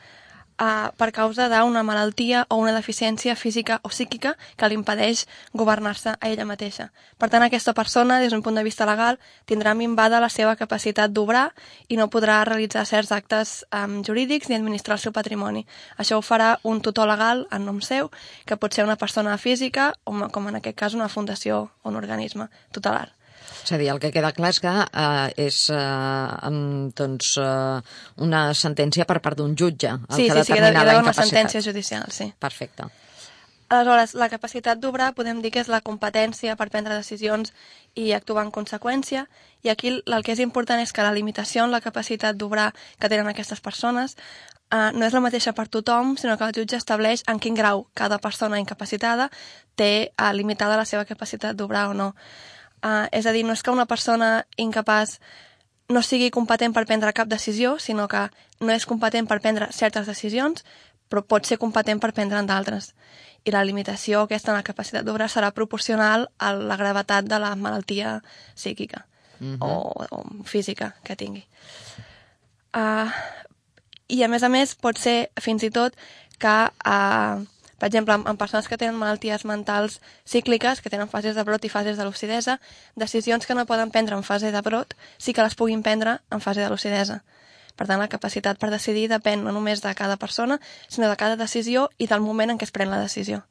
uh, 0.61 0.91
per 0.97 1.09
causa 1.11 1.47
d'una 1.49 1.81
malaltia 1.83 2.45
o 2.49 2.59
una 2.61 2.73
deficiència 2.75 3.35
física 3.35 3.79
o 3.83 3.89
psíquica 3.89 4.35
que 4.55 4.69
li 4.69 4.77
impedeix 4.77 5.25
governar-se 5.57 6.13
a 6.13 6.29
ella 6.29 6.45
mateixa. 6.45 6.91
Per 7.17 7.29
tant, 7.33 7.43
aquesta 7.43 7.73
persona, 7.73 8.19
des 8.21 8.31
d'un 8.31 8.43
punt 8.45 8.55
de 8.57 8.65
vista 8.67 8.85
legal, 8.85 9.19
tindrà 9.49 9.73
minvada 9.73 10.21
la 10.21 10.29
seva 10.29 10.55
capacitat 10.55 11.11
d'obrar 11.11 11.49
i 11.89 11.97
no 11.97 12.09
podrà 12.13 12.41
realitzar 12.45 12.85
certs 12.85 13.11
actes 13.15 13.55
um, 13.73 14.01
jurídics 14.05 14.49
ni 14.49 14.59
administrar 14.59 14.99
el 14.99 15.05
seu 15.05 15.15
patrimoni. 15.15 15.65
Això 15.97 16.19
ho 16.19 16.25
farà 16.25 16.57
un 16.63 16.81
tutor 16.81 17.09
legal 17.09 17.47
en 17.51 17.65
nom 17.65 17.81
seu, 17.81 18.11
que 18.45 18.57
pot 18.57 18.73
ser 18.73 18.85
una 18.85 18.99
persona 18.99 19.37
física 19.37 19.93
o, 20.05 20.13
com 20.29 20.47
en 20.47 20.61
aquest 20.61 20.77
cas, 20.77 20.93
una 20.93 21.09
fundació 21.09 21.71
o 21.81 21.89
un 21.89 21.97
organisme 21.97 22.49
tutelar. 22.71 23.09
És 23.63 23.71
a 23.71 23.77
dir, 23.81 23.89
el 23.93 23.99
que 24.01 24.11
queda 24.15 24.31
clar 24.35 24.51
és 24.53 24.61
que 24.63 24.71
eh, 24.71 25.45
és 25.47 25.61
eh, 25.73 25.77
amb, 25.77 26.91
doncs, 26.97 27.35
eh, 27.41 28.01
una 28.25 28.47
sentència 28.57 29.07
per 29.09 29.19
part 29.21 29.39
d'un 29.39 29.55
jutge 29.57 29.93
el 29.93 30.17
Sí, 30.17 30.27
que 30.27 30.43
sí, 30.43 30.53
sí, 30.53 30.59
la 30.59 30.73
d'haver 30.75 30.99
una 31.03 31.13
sentència 31.13 31.61
judicial, 31.61 32.09
sí. 32.11 32.31
Perfecte. 32.39 32.89
Aleshores, 33.71 34.17
la 34.19 34.27
capacitat 34.27 34.81
d'obrar 34.83 35.13
podem 35.15 35.37
dir 35.39 35.49
que 35.55 35.61
és 35.61 35.69
la 35.71 35.79
competència 35.79 36.57
per 36.59 36.67
prendre 36.73 36.97
decisions 36.97 37.53
i 37.95 38.09
actuar 38.11 38.43
en 38.43 38.51
conseqüència, 38.51 39.29
i 39.63 39.71
aquí 39.71 39.93
el 39.95 40.25
que 40.27 40.33
és 40.33 40.41
important 40.43 40.81
és 40.83 40.91
que 40.91 41.05
la 41.05 41.13
limitació 41.15 41.63
en 41.63 41.71
la 41.71 41.79
capacitat 41.79 42.35
d'obrar 42.35 42.73
que 42.99 43.07
tenen 43.07 43.31
aquestes 43.31 43.63
persones 43.63 44.17
eh, 44.17 44.91
no 44.91 45.05
és 45.07 45.15
la 45.15 45.23
mateixa 45.23 45.53
per 45.55 45.69
tothom, 45.71 46.17
sinó 46.17 46.35
que 46.37 46.49
el 46.49 46.55
jutge 46.57 46.79
estableix 46.81 47.23
en 47.31 47.39
quin 47.39 47.55
grau 47.55 47.85
cada 47.95 48.19
persona 48.19 48.59
incapacitada 48.59 49.29
té 49.79 49.91
eh, 50.11 50.33
limitada 50.35 50.75
la 50.75 50.87
seva 50.89 51.05
capacitat 51.05 51.55
d'obrar 51.55 51.87
o 51.91 51.95
no. 51.95 52.11
Eh, 52.83 53.07
és 53.11 53.25
a 53.25 53.31
dir, 53.31 53.43
no 53.45 53.53
és 53.53 53.63
que 53.63 53.71
una 53.71 53.85
persona 53.85 54.45
incapaç 54.57 55.19
no 55.89 56.01
sigui 56.01 56.31
competent 56.31 56.73
per 56.73 56.85
prendre 56.85 57.13
cap 57.13 57.27
decisió, 57.27 57.77
sinó 57.79 58.07
que 58.07 58.29
no 58.59 58.71
és 58.71 58.85
competent 58.85 59.27
per 59.27 59.41
prendre 59.41 59.71
certes 59.75 60.07
decisions, 60.07 60.65
però 61.09 61.23
pot 61.27 61.45
ser 61.45 61.59
competent 61.59 61.99
per 61.99 62.13
prendre'n 62.15 62.47
d'altres. 62.47 62.93
I 63.43 63.51
la 63.51 63.63
limitació 63.65 64.21
aquesta 64.23 64.53
en 64.53 64.59
la 64.59 64.63
capacitat 64.63 65.03
d'obrar 65.03 65.27
serà 65.29 65.51
proporcional 65.51 66.29
a 66.39 66.53
la 66.53 66.77
gravetat 66.77 67.25
de 67.25 67.39
la 67.39 67.55
malaltia 67.55 68.21
psíquica 68.55 69.05
Mhm. 69.41 69.57
o, 69.59 69.91
o 70.11 70.43
física 70.45 70.95
que 71.03 71.15
tingui. 71.15 71.47
Uh, 72.73 73.09
I 74.07 74.23
a 74.23 74.27
més 74.29 74.43
a 74.43 74.49
més 74.49 74.75
pot 74.75 74.99
ser 75.01 75.31
fins 75.41 75.63
i 75.65 75.71
tot 75.73 75.97
que, 76.37 76.53
uh, 76.85 77.41
per 77.81 77.87
exemple, 77.87 78.13
en, 78.13 78.27
en 78.29 78.37
persones 78.37 78.67
que 78.69 78.77
tenen 78.77 78.93
malalties 78.93 79.41
mentals 79.49 79.95
cícliques, 80.29 80.83
que 80.85 80.89
tenen 80.93 81.09
fases 81.09 81.33
de 81.33 81.41
brot 81.41 81.63
i 81.65 81.69
fases 81.73 81.97
de 81.97 82.05
lucidesa, 82.05 82.59
decisions 82.93 83.47
que 83.49 83.55
no 83.57 83.65
poden 83.65 83.89
prendre 83.89 84.13
en 84.13 84.21
fase 84.21 84.51
de 84.53 84.61
brot 84.61 84.93
sí 85.17 85.33
que 85.33 85.41
les 85.41 85.57
puguin 85.57 85.81
prendre 85.81 86.19
en 86.29 86.43
fase 86.45 86.61
de 86.61 86.69
lucidesa. 86.69 87.23
Per 87.73 87.87
tant, 87.89 87.97
la 87.97 88.05
capacitat 88.05 88.61
per 88.61 88.69
decidir 88.69 89.07
depèn 89.09 89.41
no 89.41 89.49
només 89.55 89.81
de 89.81 89.95
cada 89.97 90.19
persona, 90.21 90.59
sinó 90.93 91.09
de 91.09 91.17
cada 91.17 91.39
decisió 91.41 91.87
i 91.97 92.05
del 92.05 92.21
moment 92.21 92.53
en 92.53 92.61
què 92.61 92.69
es 92.69 92.75
pren 92.75 92.93
la 92.93 93.01
decisió. 93.01 93.41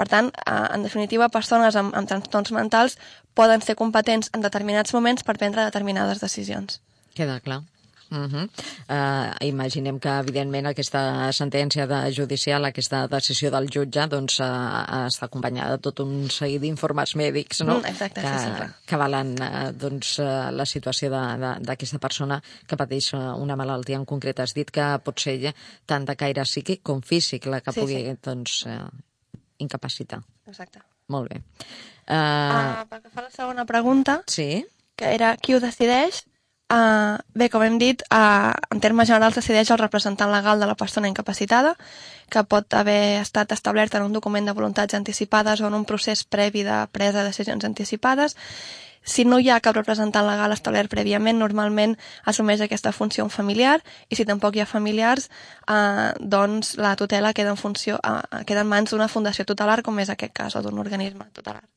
Per 0.00 0.08
tant, 0.08 0.32
eh, 0.32 0.56
en 0.72 0.88
definitiva, 0.88 1.28
persones 1.28 1.76
amb, 1.76 1.92
amb 1.92 2.08
trastorns 2.08 2.56
mentals 2.56 2.96
poden 3.36 3.60
ser 3.60 3.76
competents 3.76 4.32
en 4.32 4.40
determinats 4.40 4.96
moments 4.96 5.28
per 5.28 5.36
prendre 5.36 5.68
determinades 5.68 6.24
decisions. 6.24 6.80
Queda 7.12 7.36
clar. 7.44 7.66
Uh 8.10 8.26
-huh. 8.28 8.48
uh, 8.88 9.46
imaginem 9.46 9.98
que, 9.98 10.08
evidentment, 10.08 10.66
aquesta 10.66 11.32
sentència 11.32 11.86
de 11.86 12.12
judicial, 12.12 12.64
aquesta 12.64 13.06
decisió 13.08 13.50
del 13.50 13.68
jutge, 13.68 14.06
doncs, 14.08 14.40
uh, 14.40 15.06
està 15.08 15.24
acompanyada 15.26 15.76
de 15.76 15.82
tot 15.82 16.00
un 16.00 16.28
seguit 16.30 16.60
d'informes 16.60 17.14
mèdics, 17.16 17.64
no? 17.64 17.78
Mm, 17.80 17.86
exacte, 17.86 18.20
que, 18.20 18.38
sí, 18.38 18.72
que 18.86 18.96
valen 18.96 19.34
uh, 19.40 19.72
doncs, 19.72 20.18
uh, 20.18 20.50
la 20.50 20.64
situació 20.64 21.10
d'aquesta 21.10 21.98
persona 21.98 22.42
que 22.66 22.76
pateix 22.76 23.12
una 23.14 23.56
malaltia 23.56 23.96
en 23.96 24.04
concret. 24.04 24.40
Has 24.40 24.54
dit 24.54 24.70
que 24.70 24.98
pot 25.04 25.20
ser 25.20 25.54
tant 25.86 26.04
de 26.04 26.16
caire 26.16 26.44
psíquic 26.44 26.82
com 26.82 27.00
físic 27.02 27.46
la 27.46 27.60
que 27.60 27.72
Sí, 27.72 27.80
pugui 27.80 28.04
sí. 28.04 28.16
doncs, 28.22 28.66
uh, 28.66 28.88
incapacitar. 29.58 30.22
Exacte. 30.46 30.80
Molt 31.08 31.28
bé. 31.30 31.40
Uh, 32.08 32.14
Uh, 32.14 32.84
pel 32.90 33.00
que 33.00 33.10
fa 33.10 33.22
a 33.22 33.24
la 33.24 33.30
segona 33.30 33.64
pregunta, 33.64 34.22
sí? 34.28 34.66
que 34.96 35.14
era 35.14 35.36
qui 35.40 35.54
ho 35.54 35.60
decideix, 35.60 36.24
uh, 36.74 37.16
bé, 37.38 37.48
com 37.50 37.62
hem 37.62 37.78
dit, 37.78 38.02
uh, 38.10 38.52
en 38.74 38.82
termes 38.82 39.08
generals 39.08 39.38
decideix 39.38 39.70
el 39.70 39.80
representant 39.80 40.32
legal 40.34 40.60
de 40.60 40.66
la 40.66 40.74
persona 40.74 41.08
incapacitada, 41.08 41.76
que 42.28 42.44
pot 42.44 42.74
haver 42.74 43.20
estat 43.20 43.52
establert 43.54 43.94
en 43.94 44.08
un 44.08 44.12
document 44.12 44.46
de 44.46 44.56
voluntats 44.56 44.94
anticipades 44.94 45.60
o 45.60 45.68
en 45.68 45.74
un 45.74 45.84
procés 45.84 46.24
previ 46.24 46.64
de 46.66 46.86
presa 46.92 47.20
de 47.20 47.30
decisions 47.30 47.64
anticipades. 47.64 48.36
Si 49.04 49.26
no 49.28 49.38
hi 49.38 49.50
ha 49.52 49.60
cap 49.60 49.76
representant 49.76 50.24
legal 50.26 50.54
establert 50.54 50.88
prèviament, 50.92 51.36
normalment 51.38 51.92
assumeix 52.24 52.64
aquesta 52.64 52.92
funció 52.96 53.26
un 53.26 53.30
familiar 53.30 53.76
i 54.08 54.16
si 54.16 54.24
tampoc 54.24 54.56
hi 54.56 54.64
ha 54.64 54.66
familiars, 54.70 55.28
eh, 55.68 56.10
doncs 56.20 56.74
la 56.80 56.96
tutela 56.96 57.34
queda 57.36 57.52
en, 57.52 57.60
funció, 57.60 58.00
eh, 58.00 58.44
queda 58.48 58.64
en 58.64 58.72
mans 58.72 58.96
d'una 58.96 59.12
fundació 59.12 59.44
tutelar, 59.44 59.82
com 59.82 60.00
és 60.00 60.08
aquest 60.08 60.32
cas, 60.32 60.56
o 60.56 60.64
d'un 60.64 60.80
organisme 60.80 61.28
tutelar. 61.36 61.73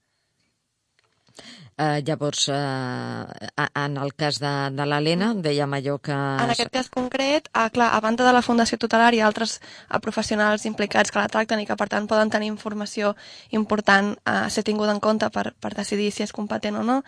Uh, 1.78 2.00
llavors, 2.02 2.48
a- 2.50 3.70
en 3.86 3.98
el 4.02 4.16
cas 4.18 4.40
de, 4.42 4.52
de 4.74 4.86
l'Helena, 4.90 5.28
dèiem 5.46 5.76
allò 5.78 6.00
que... 6.02 6.16
En 6.16 6.50
aquest 6.50 6.72
cas 6.74 6.88
concret, 6.90 7.52
ah, 7.54 7.68
clar, 7.70 7.92
a 7.94 8.00
banda 8.02 8.26
de 8.26 8.32
la 8.34 8.42
Fundació 8.42 8.80
Tutelar 8.82 9.12
hi 9.14 9.20
ha 9.22 9.28
altres 9.28 9.60
ah, 9.90 10.00
professionals 10.02 10.66
implicats 10.66 11.14
que 11.14 11.22
la 11.22 11.30
tracten 11.30 11.62
i 11.62 11.68
que, 11.70 11.78
per 11.78 11.86
tant, 11.92 12.08
poden 12.10 12.32
tenir 12.34 12.50
informació 12.50 13.14
important 13.54 14.16
a 14.26 14.50
ser 14.50 14.64
tinguda 14.66 14.96
en 14.96 15.00
compte 15.00 15.30
per, 15.30 15.52
per 15.62 15.76
decidir 15.78 16.10
si 16.12 16.26
és 16.26 16.34
competent 16.34 16.80
o 16.82 16.84
no. 16.88 17.04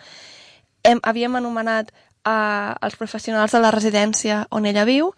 Hem, 0.86 1.02
havíem 1.02 1.34
anomenat 1.40 1.90
eh, 1.90 2.70
els 2.78 2.94
professionals 2.94 3.50
de 3.50 3.64
la 3.64 3.72
residència 3.74 4.44
on 4.54 4.70
ella 4.70 4.86
viu, 4.86 5.10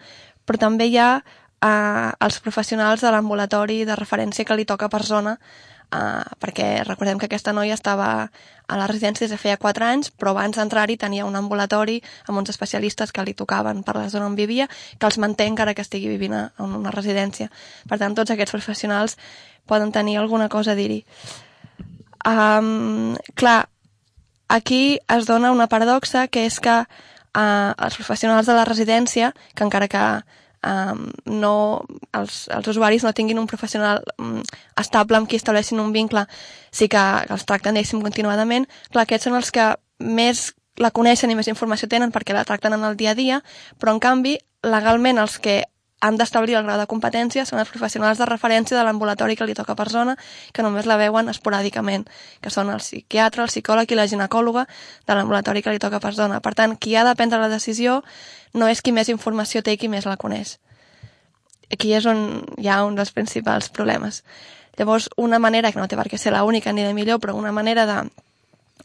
però 0.49 0.63
també 0.65 0.89
hi 0.89 0.97
ha 0.97 1.11
eh, 1.21 2.09
els 2.25 2.41
professionals 2.41 3.05
de 3.05 3.13
l'ambulatori 3.13 3.83
de 3.85 4.01
referència 4.01 4.49
que 4.49 4.57
li 4.57 4.65
toca 4.65 4.89
per 4.89 5.05
zona, 5.05 5.37
eh, 5.93 6.25
perquè 6.41 6.83
recordem 6.87 7.21
que 7.21 7.29
aquesta 7.29 7.53
noia 7.53 7.75
estava 7.75 8.09
a 8.69 8.79
la 8.79 8.87
residència 8.89 9.27
des 9.27 9.35
de 9.35 9.41
feia 9.41 9.59
4 9.61 9.85
anys, 9.85 10.11
però 10.11 10.33
abans 10.33 10.57
d'entrar-hi 10.57 10.97
tenia 10.97 11.27
un 11.29 11.37
ambulatori 11.37 12.01
amb 12.27 12.39
uns 12.41 12.51
especialistes 12.51 13.13
que 13.13 13.25
li 13.27 13.35
tocaven 13.35 13.83
per 13.85 13.97
la 13.99 14.09
zona 14.09 14.27
on 14.31 14.37
vivia, 14.39 14.69
que 14.99 15.07
els 15.07 15.19
manté 15.19 15.47
encara 15.51 15.75
que 15.75 15.85
estigui 15.85 16.09
vivint 16.09 16.35
en 16.35 16.77
una 16.81 16.95
residència. 16.95 17.51
Per 17.89 17.99
tant, 17.99 18.17
tots 18.17 18.33
aquests 18.33 18.55
professionals 18.55 19.19
poden 19.67 19.93
tenir 19.93 20.17
alguna 20.19 20.49
cosa 20.49 20.73
a 20.73 20.79
dir-hi. 20.79 21.03
Um, 22.25 23.17
clar, 23.35 23.69
aquí 24.49 25.01
es 25.09 25.27
dona 25.27 25.53
una 25.53 25.67
paradoxa 25.67 26.29
que 26.29 26.47
és 26.47 26.61
que 26.63 26.83
uh, 26.83 27.73
els 27.77 27.99
professionals 27.99 28.47
de 28.47 28.55
la 28.57 28.65
residència, 28.69 29.33
que 29.55 29.67
encara 29.67 29.89
que 29.89 30.05
um, 30.67 31.05
no, 31.27 31.55
els, 32.17 32.47
els 32.55 32.71
usuaris 32.73 33.05
no 33.07 33.15
tinguin 33.17 33.41
un 33.43 33.49
professional 33.51 34.03
um, 34.19 34.41
estable 34.81 35.19
amb 35.19 35.29
qui 35.31 35.41
estableixin 35.41 35.83
un 35.83 35.93
vincle, 35.95 36.27
sí 36.71 36.89
que, 36.89 37.03
que 37.27 37.37
els 37.37 37.47
tracten, 37.49 37.77
diguéssim, 37.77 38.03
continuadament, 38.05 38.69
clar, 38.91 39.07
aquests 39.07 39.29
són 39.29 39.39
els 39.39 39.53
que 39.55 39.73
més 40.03 40.51
la 40.81 40.93
coneixen 40.95 41.31
i 41.31 41.37
més 41.37 41.51
informació 41.53 41.89
tenen 41.89 42.13
perquè 42.15 42.35
la 42.35 42.47
tracten 42.49 42.75
en 42.75 42.85
el 42.89 42.97
dia 42.97 43.13
a 43.13 43.19
dia, 43.19 43.43
però 43.79 43.93
en 43.95 44.01
canvi, 44.03 44.39
legalment 44.63 45.19
els 45.19 45.39
que 45.43 45.63
han 46.03 46.17
d'establir 46.19 46.57
el 46.59 46.65
grau 46.67 46.81
de 46.81 46.89
competència 46.91 47.45
són 47.47 47.61
els 47.63 47.71
professionals 47.71 48.19
de 48.19 48.27
referència 48.27 48.75
de 48.75 48.83
l'ambulatori 48.83 49.37
que 49.39 49.47
li 49.47 49.55
toca 49.55 49.77
per 49.79 49.87
zona, 49.89 50.17
que 50.51 50.65
només 50.67 50.89
la 50.91 50.97
veuen 50.99 51.31
esporàdicament, 51.31 52.09
que 52.43 52.51
són 52.51 52.73
el 52.75 52.83
psiquiatre, 52.83 53.45
el 53.45 53.53
psicòleg 53.53 53.95
i 53.95 53.99
la 54.01 54.09
ginecòloga 54.11 54.65
de 55.07 55.15
l'ambulatori 55.15 55.63
que 55.63 55.71
li 55.71 55.79
toca 55.79 56.01
per 56.03 56.11
zona. 56.19 56.41
Per 56.43 56.57
tant, 56.59 56.75
qui 56.75 56.97
ha 56.99 57.05
de 57.07 57.15
prendre 57.15 57.39
la 57.39 57.47
decisió 57.53 58.01
no 58.59 58.67
és 58.67 58.83
qui 58.83 58.91
més 58.91 59.13
informació 59.15 59.63
té 59.63 59.77
i 59.77 59.79
qui 59.79 59.89
més 59.93 60.09
la 60.11 60.17
coneix. 60.19 60.57
Aquí 61.71 61.95
és 61.95 62.09
on 62.11 62.43
hi 62.59 62.67
ha 62.67 62.83
un 62.83 62.99
dels 62.99 63.15
principals 63.15 63.71
problemes. 63.71 64.25
Llavors, 64.77 65.07
una 65.17 65.39
manera, 65.39 65.71
que 65.71 65.79
no 65.79 65.87
té 65.87 65.97
per 65.97 66.09
què 66.11 66.19
ser 66.19 66.35
l'única 66.35 66.73
ni 66.75 66.83
de 66.83 66.97
millor, 66.99 67.21
però 67.23 67.37
una 67.39 67.53
manera 67.55 67.87
de, 67.87 68.01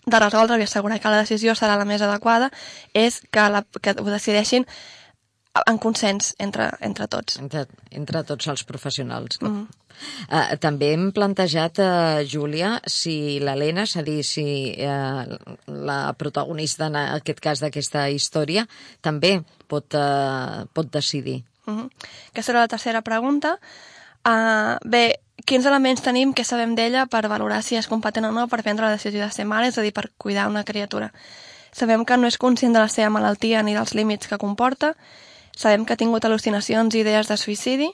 de 0.05 0.19
resoldre 0.19 0.59
i 0.61 0.67
assegurar 0.69 0.99
que 1.01 1.09
la 1.09 1.23
decisió 1.25 1.55
serà 1.57 1.79
la 1.81 1.89
més 1.89 2.05
adequada 2.05 2.51
és 2.93 3.23
que, 3.31 3.49
la, 3.49 3.63
que 3.81 3.95
ho 3.97 4.07
decideixin 4.11 4.67
en 5.65 5.77
consens 5.81 6.33
entre, 6.39 6.69
entre 6.81 7.07
tots. 7.07 7.39
Entre, 7.41 7.65
entre 7.91 8.23
tots 8.27 8.47
els 8.47 8.63
professionals. 8.67 9.41
Mm. 9.41 9.67
Uh, 10.29 10.55
també 10.61 10.91
hem 10.93 11.09
plantejat, 11.15 11.79
uh, 11.81 12.21
Júlia, 12.29 12.75
si 12.85 13.39
l'Helena, 13.41 13.87
és 13.87 13.95
a 13.97 14.03
dir, 14.05 14.19
si 14.27 14.45
uh, 14.85 15.23
la 15.67 15.99
protagonista 16.19 16.91
en 16.91 16.99
aquest 17.01 17.41
cas 17.41 17.63
d'aquesta 17.63 18.07
història, 18.13 18.67
també 19.01 19.39
pot, 19.67 19.97
uh, 19.97 20.67
pot 20.73 20.91
decidir. 20.93 21.41
Uh 21.65 21.73
-huh. 21.73 21.89
Aquesta 22.31 22.51
era 22.51 22.61
la 22.61 22.67
tercera 22.67 23.01
pregunta. 23.01 23.57
Uh, 24.27 24.77
bé, 24.83 25.19
quins 25.45 25.65
elements 25.65 26.01
tenim 26.01 26.33
que 26.33 26.43
sabem 26.43 26.75
d'ella 26.75 27.05
per 27.05 27.27
valorar 27.27 27.61
si 27.63 27.75
és 27.75 27.87
competent 27.87 28.25
o 28.25 28.31
no 28.31 28.47
per 28.47 28.63
prendre 28.63 28.85
la 28.85 28.91
decisió 28.91 29.21
de 29.21 29.31
ser 29.31 29.45
mare, 29.45 29.67
és 29.67 29.77
a 29.77 29.81
dir, 29.81 29.93
per 29.93 30.11
cuidar 30.17 30.47
una 30.47 30.63
criatura? 30.63 31.13
Sabem 31.71 32.05
que 32.05 32.17
no 32.17 32.27
és 32.27 32.37
conscient 32.37 32.73
de 32.73 32.79
la 32.79 32.89
seva 32.89 33.09
malaltia 33.09 33.61
ni 33.63 33.73
dels 33.73 33.93
límits 33.93 34.27
que 34.27 34.37
comporta, 34.37 34.95
sabem 35.57 35.85
que 35.85 35.95
ha 35.95 35.99
tingut 35.99 36.25
al·lucinacions 36.25 36.93
i 36.93 37.01
idees 37.01 37.29
de 37.31 37.37
suïcidi, 37.41 37.89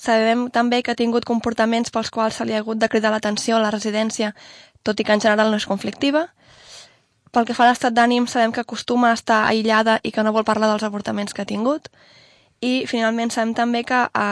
sabem 0.00 0.48
també 0.50 0.80
que 0.82 0.94
ha 0.94 0.98
tingut 0.98 1.28
comportaments 1.28 1.92
pels 1.92 2.10
quals 2.10 2.40
se 2.40 2.46
li 2.48 2.56
ha 2.56 2.62
hagut 2.64 2.80
de 2.80 2.88
cridar 2.88 3.12
l'atenció 3.12 3.58
a 3.58 3.62
la 3.62 3.70
residència, 3.74 4.32
tot 4.82 4.98
i 4.98 5.04
que 5.04 5.12
en 5.12 5.20
general 5.20 5.52
no 5.52 5.60
és 5.60 5.68
conflictiva, 5.68 6.30
pel 7.32 7.46
que 7.48 7.54
fa 7.56 7.64
a 7.64 7.70
l'estat 7.70 7.94
d'ànim, 7.96 8.26
sabem 8.28 8.52
que 8.52 8.60
acostuma 8.60 9.10
a 9.10 9.16
estar 9.16 9.44
aïllada 9.48 10.00
i 10.02 10.12
que 10.12 10.24
no 10.24 10.34
vol 10.36 10.44
parlar 10.48 10.68
dels 10.72 10.84
avortaments 10.84 11.32
que 11.32 11.44
ha 11.44 11.48
tingut, 11.48 11.88
i 12.60 12.84
finalment 12.86 13.32
sabem 13.32 13.54
també 13.58 13.82
que 13.88 14.00
a, 14.04 14.26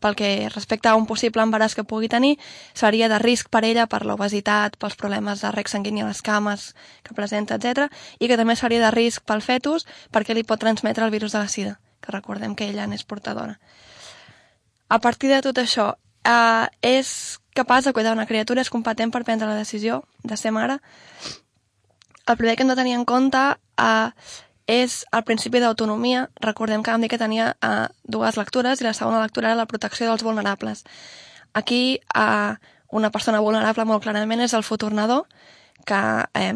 pel 0.00 0.16
que 0.18 0.48
respecta 0.52 0.90
a 0.90 0.96
un 0.96 1.06
possible 1.06 1.42
embaràs 1.42 1.74
que 1.76 1.84
pugui 1.84 2.08
tenir 2.08 2.36
seria 2.74 3.08
de 3.08 3.18
risc 3.22 3.48
per 3.50 3.64
ella 3.64 3.86
per 3.86 4.04
l'obesitat, 4.06 4.76
pels 4.76 4.96
problemes 4.96 5.42
de 5.44 5.52
rec 5.54 5.68
sanguini 5.68 6.02
a 6.02 6.10
les 6.10 6.22
cames 6.22 6.74
que 7.02 7.14
presenta, 7.14 7.56
etc. 7.56 7.90
i 8.18 8.28
que 8.28 8.36
també 8.36 8.56
seria 8.56 8.82
de 8.84 8.90
risc 8.94 9.24
pel 9.26 9.42
fetus 9.42 9.86
perquè 10.12 10.34
li 10.34 10.44
pot 10.44 10.60
transmetre 10.60 11.04
el 11.04 11.14
virus 11.14 11.32
de 11.32 11.44
la 11.44 11.48
sida, 11.48 11.78
que 12.00 12.12
recordem 12.12 12.54
que 12.54 12.68
ella 12.68 12.86
n'és 12.86 13.04
portadora. 13.04 13.60
A 14.88 15.00
partir 15.00 15.30
de 15.30 15.42
tot 15.42 15.58
això, 15.58 15.96
eh, 16.24 16.66
és 16.82 17.38
capaç 17.54 17.84
de 17.84 17.92
cuidar 17.92 18.12
una 18.12 18.26
criatura, 18.26 18.60
és 18.60 18.70
competent 18.70 19.10
per 19.10 19.24
prendre 19.24 19.48
la 19.48 19.56
decisió 19.56 20.04
de 20.22 20.36
ser 20.36 20.52
mare. 20.52 20.80
El 22.26 22.36
primer 22.36 22.56
que 22.56 22.62
hem 22.62 22.68
de 22.68 22.76
tenir 22.76 22.94
en 22.94 23.04
compte 23.04 23.38
eh, 23.38 24.10
és 24.66 25.04
el 25.14 25.24
principi 25.24 25.60
d'autonomia. 25.62 26.26
Recordem 26.42 26.82
que 26.82 26.90
vam 26.90 27.02
dir 27.02 27.10
que 27.10 27.20
tenia 27.22 27.52
eh, 27.62 27.86
dues 28.04 28.36
lectures 28.36 28.80
i 28.80 28.86
la 28.86 28.94
segona 28.94 29.22
lectura 29.22 29.52
era 29.52 29.62
la 29.62 29.70
protecció 29.70 30.08
dels 30.10 30.24
vulnerables. 30.26 30.84
Aquí 31.54 32.00
eh, 32.14 32.54
una 32.90 33.10
persona 33.10 33.40
vulnerable 33.40 33.86
molt 33.86 34.02
clarament 34.02 34.42
és 34.42 34.54
el 34.54 34.66
futur 34.66 34.92
nadó, 34.92 35.24
que 35.86 36.00
eh, 36.34 36.54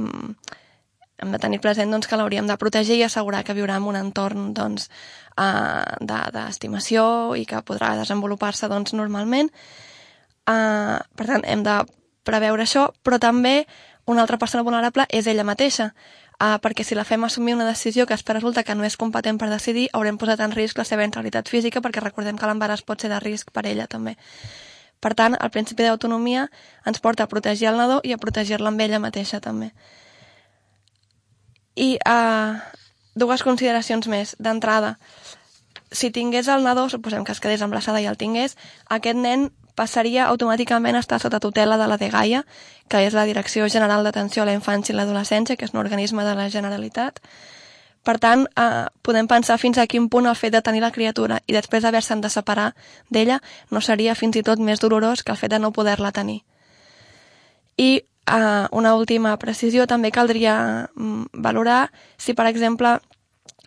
hem 1.20 1.32
de 1.32 1.38
tenir 1.38 1.60
present 1.60 1.92
doncs, 1.92 2.08
que 2.08 2.18
l'hauríem 2.18 2.48
de 2.48 2.56
protegir 2.58 2.96
i 2.98 3.04
assegurar 3.06 3.44
que 3.44 3.54
viurà 3.54 3.76
en 3.78 3.86
un 3.86 3.98
entorn 3.98 4.50
doncs, 4.56 4.88
eh, 5.36 5.96
d'estimació 6.00 7.04
de, 7.32 7.42
i 7.42 7.46
que 7.46 7.62
podrà 7.66 7.94
desenvolupar-se 8.00 8.70
doncs, 8.72 8.94
normalment. 8.96 9.52
Eh, 10.50 10.98
per 10.98 11.26
tant, 11.28 11.44
hem 11.44 11.62
de 11.66 11.76
preveure 12.26 12.64
això, 12.64 12.88
però 13.04 13.20
també 13.22 13.66
una 14.10 14.24
altra 14.24 14.38
persona 14.38 14.64
vulnerable 14.66 15.06
és 15.08 15.28
ella 15.30 15.46
mateixa, 15.46 15.92
uh, 16.40 16.56
perquè 16.62 16.84
si 16.84 16.96
la 16.96 17.04
fem 17.04 17.22
assumir 17.24 17.54
una 17.54 17.68
decisió 17.68 18.06
que 18.06 18.16
després 18.16 18.40
resulta 18.40 18.64
que 18.64 18.74
no 18.74 18.84
és 18.88 18.96
competent 18.96 19.38
per 19.38 19.50
decidir, 19.52 19.88
haurem 19.92 20.18
posat 20.18 20.40
en 20.40 20.56
risc 20.56 20.80
la 20.80 20.88
seva 20.88 21.04
integritat 21.06 21.48
física, 21.48 21.84
perquè 21.84 22.02
recordem 22.02 22.40
que 22.40 22.48
l'embaràs 22.48 22.82
pot 22.82 23.00
ser 23.00 23.12
de 23.12 23.20
risc 23.20 23.52
per 23.52 23.66
ella 23.68 23.86
també. 23.86 24.16
Per 25.00 25.14
tant, 25.16 25.36
el 25.40 25.50
principi 25.52 25.86
d'autonomia 25.86 26.48
ens 26.86 27.00
porta 27.00 27.24
a 27.24 27.30
protegir 27.30 27.70
el 27.70 27.78
nadó 27.80 28.00
i 28.04 28.12
a 28.12 28.20
protegir-la 28.20 28.68
amb 28.68 28.80
ella 28.84 29.00
mateixa 29.00 29.40
també. 29.40 29.70
I 31.76 31.96
uh, 32.04 32.58
dues 33.14 33.44
consideracions 33.46 34.08
més. 34.12 34.34
D'entrada, 34.38 34.98
si 35.92 36.10
tingués 36.10 36.48
el 36.48 36.66
nadó, 36.66 36.88
suposem 36.88 37.24
que 37.24 37.32
es 37.32 37.40
quedés 37.40 37.64
embarassada 37.64 38.02
i 38.02 38.08
el 38.10 38.18
tingués, 38.20 38.56
aquest 38.88 39.16
nen 39.16 39.48
passaria 39.80 40.26
automàticament 40.28 40.98
a 40.98 41.04
estar 41.04 41.20
sota 41.22 41.40
tutela 41.40 41.78
de 41.80 41.86
la 41.88 41.96
DGAIA, 42.00 42.44
que 42.88 43.00
és 43.06 43.16
la 43.16 43.24
Direcció 43.28 43.68
General 43.72 44.04
d'Atenció 44.04 44.44
a 44.44 44.50
la 44.50 44.56
Infància 44.56 44.92
i 44.92 44.98
l'Adolescència, 44.98 45.56
que 45.56 45.64
és 45.64 45.72
un 45.72 45.80
organisme 45.80 46.26
de 46.26 46.36
la 46.36 46.50
Generalitat. 46.52 47.22
Per 48.04 48.16
tant, 48.18 48.46
eh, 48.56 48.86
podem 49.04 49.28
pensar 49.28 49.58
fins 49.60 49.78
a 49.78 49.86
quin 49.86 50.08
punt 50.08 50.26
el 50.26 50.36
fet 50.36 50.52
de 50.52 50.62
tenir 50.64 50.80
la 50.80 50.92
criatura 50.92 51.42
i 51.46 51.52
després 51.52 51.84
haver-se'n 51.84 52.22
de 52.24 52.30
separar 52.32 52.70
d'ella 53.10 53.40
no 53.70 53.80
seria 53.84 54.14
fins 54.14 54.36
i 54.36 54.42
tot 54.42 54.58
més 54.58 54.80
dolorós 54.80 55.22
que 55.22 55.32
el 55.32 55.38
fet 55.40 55.52
de 55.52 55.58
no 55.58 55.72
poder-la 55.72 56.12
tenir. 56.12 56.40
I 57.76 57.90
eh, 58.00 58.66
una 58.72 58.94
última 58.94 59.36
precisió, 59.38 59.86
també 59.86 60.10
caldria 60.10 60.88
mm, 60.94 61.42
valorar 61.44 61.90
si, 62.16 62.34
per 62.34 62.46
exemple, 62.48 62.98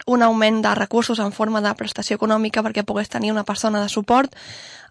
un 0.05 0.21
augment 0.21 0.61
de 0.63 0.75
recursos 0.75 1.19
en 1.19 1.31
forma 1.31 1.61
de 1.61 1.73
prestació 1.79 2.17
econòmica 2.19 2.63
perquè 2.63 2.83
pogués 2.83 3.09
tenir 3.09 3.31
una 3.31 3.45
persona 3.47 3.81
de 3.81 3.89
suport 3.89 4.35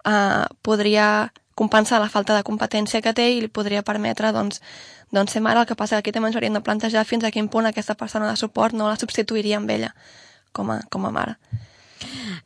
eh, 0.04 0.44
podria 0.62 1.32
compensar 1.54 2.00
la 2.00 2.08
falta 2.08 2.34
de 2.36 2.42
competència 2.42 3.02
que 3.04 3.12
té 3.12 3.28
i 3.34 3.40
li 3.44 3.48
podria 3.48 3.82
permetre 3.84 4.32
doncs, 4.32 4.62
doncs 5.12 5.32
ser 5.36 5.42
mare. 5.44 5.60
El 5.60 5.68
que 5.68 5.76
passa 5.76 5.96
que 5.96 6.08
aquí 6.08 6.14
també 6.16 6.30
ens 6.30 6.38
hauríem 6.38 6.56
de 6.56 6.64
plantejar 6.64 7.04
fins 7.04 7.24
a 7.24 7.30
quin 7.30 7.48
punt 7.52 7.68
aquesta 7.68 7.94
persona 7.94 8.30
de 8.30 8.36
suport 8.40 8.74
no 8.74 8.88
la 8.88 8.96
substituiria 8.96 9.58
amb 9.60 9.70
ella 9.70 9.92
com 10.52 10.72
a, 10.72 10.80
com 10.88 11.06
a 11.06 11.12
mare. 11.12 11.36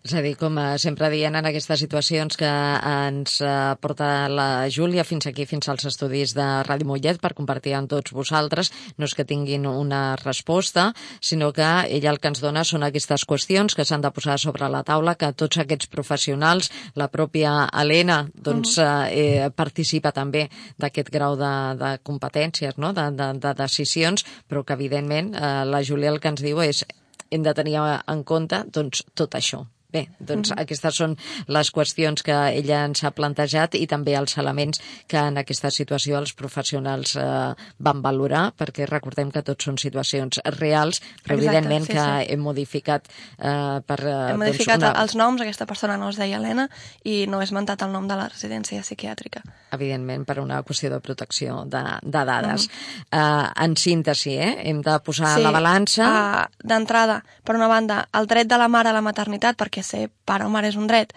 És 0.07 0.14
a 0.14 0.22
dir, 0.22 0.35
com 0.38 0.59
eh, 0.61 0.76
sempre 0.79 1.09
dient 1.11 1.35
en 1.38 1.48
aquestes 1.48 1.81
situacions 1.83 2.38
que 2.38 2.48
ens 2.48 3.40
eh, 3.42 3.55
porta 3.83 4.29
la 4.31 4.68
Júlia 4.72 5.05
fins 5.05 5.26
aquí, 5.26 5.46
fins 5.50 5.68
als 5.72 5.87
estudis 5.88 6.35
de 6.37 6.46
Ràdio 6.66 6.87
Mollet 6.88 7.18
per 7.22 7.35
compartir 7.38 7.74
amb 7.74 7.90
tots 7.90 8.14
vosaltres, 8.14 8.70
no 8.96 9.09
és 9.09 9.14
que 9.16 9.26
tinguin 9.26 9.66
una 9.66 10.16
resposta, 10.22 10.92
sinó 11.20 11.52
que 11.57 11.66
ella 11.90 12.12
el 12.12 12.20
que 12.20 12.31
ens 12.31 12.42
dona 12.44 12.64
són 12.64 12.87
aquestes 12.87 13.26
qüestions 13.26 13.74
que 13.74 13.87
s'han 13.87 14.05
de 14.05 14.12
posar 14.14 14.38
sobre 14.38 14.68
la 14.72 14.85
taula, 14.87 15.16
que 15.18 15.33
tots 15.33 15.59
aquests 15.62 15.90
professionals, 15.92 16.70
la 16.94 17.09
pròpia 17.12 17.57
Helena, 17.72 18.22
doncs 18.35 18.76
eh, 18.79 18.87
eh, 18.87 19.48
participa 19.50 20.12
també 20.14 20.46
d'aquest 20.79 21.11
grau 21.12 21.35
de, 21.40 21.55
de 21.81 21.96
competències, 22.07 22.79
no? 22.79 22.92
de, 22.96 23.11
de, 23.16 23.33
de 23.42 23.57
decisions, 23.59 24.26
però 24.46 24.62
que 24.62 24.79
evidentment 24.79 25.35
eh, 25.35 25.57
la 25.66 25.83
Júlia 25.83 26.14
el 26.14 26.20
que 26.22 26.33
ens 26.35 26.44
diu 26.44 26.62
és 26.62 26.85
hem 27.30 27.46
de 27.46 27.54
tenir 27.54 27.76
en 27.78 28.22
compte 28.24 28.64
doncs, 28.72 29.04
tot 29.14 29.34
això. 29.38 29.64
Bé, 29.96 30.04
doncs 30.20 30.50
Mhm. 30.52 30.61
aquestes 30.62 30.94
són 31.00 31.16
les 31.48 31.70
qüestions 31.72 32.22
que 32.26 32.37
ella 32.59 32.85
ens 32.85 33.02
ha 33.04 33.11
plantejat 33.16 33.74
i 33.80 33.87
també 33.88 34.14
els 34.18 34.37
elements 34.38 34.80
que 35.09 35.16
en 35.18 35.38
aquesta 35.40 35.70
situació 35.70 36.18
els 36.18 36.35
professionals 36.37 37.16
eh, 37.16 37.54
van 37.78 38.02
valorar, 38.04 38.52
perquè 38.59 38.87
recordem 38.88 39.30
que 39.32 39.42
tots 39.42 39.64
són 39.64 39.78
situacions 39.80 40.40
reals, 40.59 41.00
però 41.24 41.35
Exacte, 41.35 41.40
evidentment 41.40 41.87
sí, 41.87 41.92
que 41.94 42.04
sí. 42.04 42.32
hem 42.35 42.40
modificat 42.44 43.09
eh, 43.38 43.80
per... 43.87 44.00
Eh, 44.04 44.30
Hem 44.32 44.38
modificat 44.42 44.80
doncs, 44.80 44.92
una... 44.92 45.02
els 45.02 45.14
noms, 45.16 45.40
aquesta 45.40 45.66
persona 45.66 45.96
no 45.96 46.11
es 46.12 46.16
deia 46.20 46.37
Helena 46.37 46.68
i 47.04 47.26
no 47.30 47.40
he 47.40 47.44
esmentat 47.46 47.82
el 47.87 47.92
nom 47.92 48.06
de 48.09 48.16
la 48.18 48.28
residència 48.28 48.82
psiquiàtrica. 48.82 49.42
evidentment, 49.76 50.24
per 50.24 50.38
una 50.40 50.62
qüestió 50.64 50.88
de 50.90 51.00
protecció 51.04 51.64
de, 51.68 51.82
de 52.02 52.22
dades. 52.24 52.68
Uh, 53.12 53.50
en 53.64 53.74
síntesi, 53.76 54.37
eh? 54.40 54.54
hem 54.70 54.80
de 54.82 54.94
posar 55.04 55.35
la 55.42 55.50
balança... 55.52 56.06
Uh, 56.06 56.66
D'entrada, 56.66 57.18
per 57.44 57.56
una 57.59 57.68
banda, 57.68 57.98
el 58.16 58.26
dret 58.26 58.48
de 58.48 58.56
la 58.59 58.68
mare 58.72 58.88
a 58.90 58.94
la 58.96 59.02
maternitat, 59.04 59.56
perquè 59.61 59.82
ser 59.87 60.07
pare 60.29 60.46
o 60.46 60.53
mare 60.53 60.68
és 60.72 60.79
un 60.79 60.88
dret, 60.90 61.14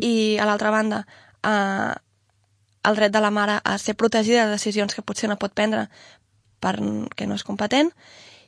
i 0.00 0.38
a 0.40 0.48
l'altra 0.48 0.72
banda, 0.74 1.02
uh, 1.42 1.92
el 2.82 2.98
dret 2.98 3.14
de 3.14 3.22
la 3.22 3.30
mare 3.30 3.60
a 3.64 3.78
ser 3.78 3.94
protegida 3.94 4.46
de 4.46 4.58
decisions 4.58 4.94
que 4.94 5.04
potser 5.06 5.30
no 5.30 5.38
pot 5.40 5.54
prendre 5.54 5.88
perquè 6.62 7.26
no 7.26 7.38
és 7.38 7.46
competent, 7.46 7.90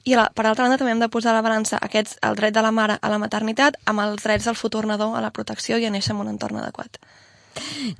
i 0.04 0.14
la, 0.18 0.28
per 0.36 0.44
altra 0.44 0.66
banda 0.66 0.76
també 0.78 0.92
hem 0.92 1.00
de 1.00 1.08
posar 1.08 1.32
a 1.32 1.38
la 1.38 1.44
balança 1.44 1.78
aquests, 1.80 2.18
el 2.28 2.36
dret 2.36 2.54
de 2.54 2.62
la 2.62 2.72
mare 2.76 2.98
a 3.00 3.10
la 3.10 3.18
maternitat 3.18 3.78
amb 3.88 4.04
els 4.04 4.22
drets 4.22 4.46
del 4.50 4.58
futur 4.58 4.84
nadó 4.86 5.14
a 5.16 5.22
la 5.24 5.32
protecció 5.32 5.80
i 5.80 5.86
a 5.88 5.92
néixer 5.92 6.12
en 6.12 6.20
un 6.20 6.32
entorn 6.34 6.60
adequat. 6.60 7.00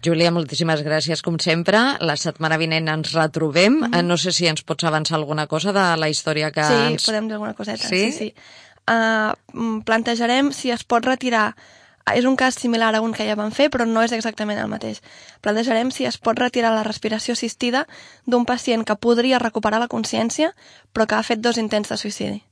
Júlia, 0.05 0.33
moltíssimes 0.35 0.83
gràcies, 0.85 1.22
com 1.22 1.38
sempre. 1.40 1.81
La 2.03 2.16
setmana 2.18 2.59
vinent 2.61 2.90
ens 2.90 3.14
retrobem. 3.14 3.72
Mm 3.72 3.85
-hmm. 3.87 4.05
No 4.05 4.16
sé 4.16 4.33
si 4.33 4.46
ens 4.46 4.62
pots 4.62 4.85
avançar 4.85 5.16
alguna 5.16 5.46
cosa 5.46 5.72
de 5.72 5.96
la 5.96 6.09
història 6.09 6.50
que 6.50 6.64
sí, 6.64 6.74
ens... 6.92 7.07
podem 7.07 7.29
dir 7.29 7.35
alguna 7.35 7.55
coseta. 7.55 7.88
Sí? 7.88 8.11
Sí, 8.11 8.18
sí. 8.18 8.35
Uh, 8.85 9.33
plantejarem 9.88 10.53
si 10.53 10.70
es 10.70 10.85
pot 10.85 11.07
retirar 11.07 11.55
és 12.12 12.27
un 12.29 12.37
cas 12.37 12.59
similar 12.61 12.94
a 12.94 13.01
un 13.01 13.14
que 13.16 13.25
ja 13.25 13.37
vam 13.38 13.53
fer, 13.53 13.70
però 13.73 13.87
no 13.88 14.03
és 14.05 14.12
exactament 14.12 14.61
el 14.61 14.68
mateix. 14.68 15.01
Plantejarem 15.40 15.90
si 15.90 16.05
es 16.05 16.18
pot 16.20 16.38
retirar 16.38 16.75
la 16.75 16.85
respiració 16.85 17.33
assistida 17.33 17.87
d'un 18.27 18.44
pacient 18.44 18.85
que 18.85 18.97
podria 18.97 19.40
recuperar 19.40 19.81
la 19.81 19.88
consciència, 19.88 20.53
però 20.92 21.07
que 21.09 21.16
ha 21.16 21.25
fet 21.25 21.40
dos 21.40 21.57
intents 21.57 21.88
de 21.88 21.97
suïcidi. 21.97 22.42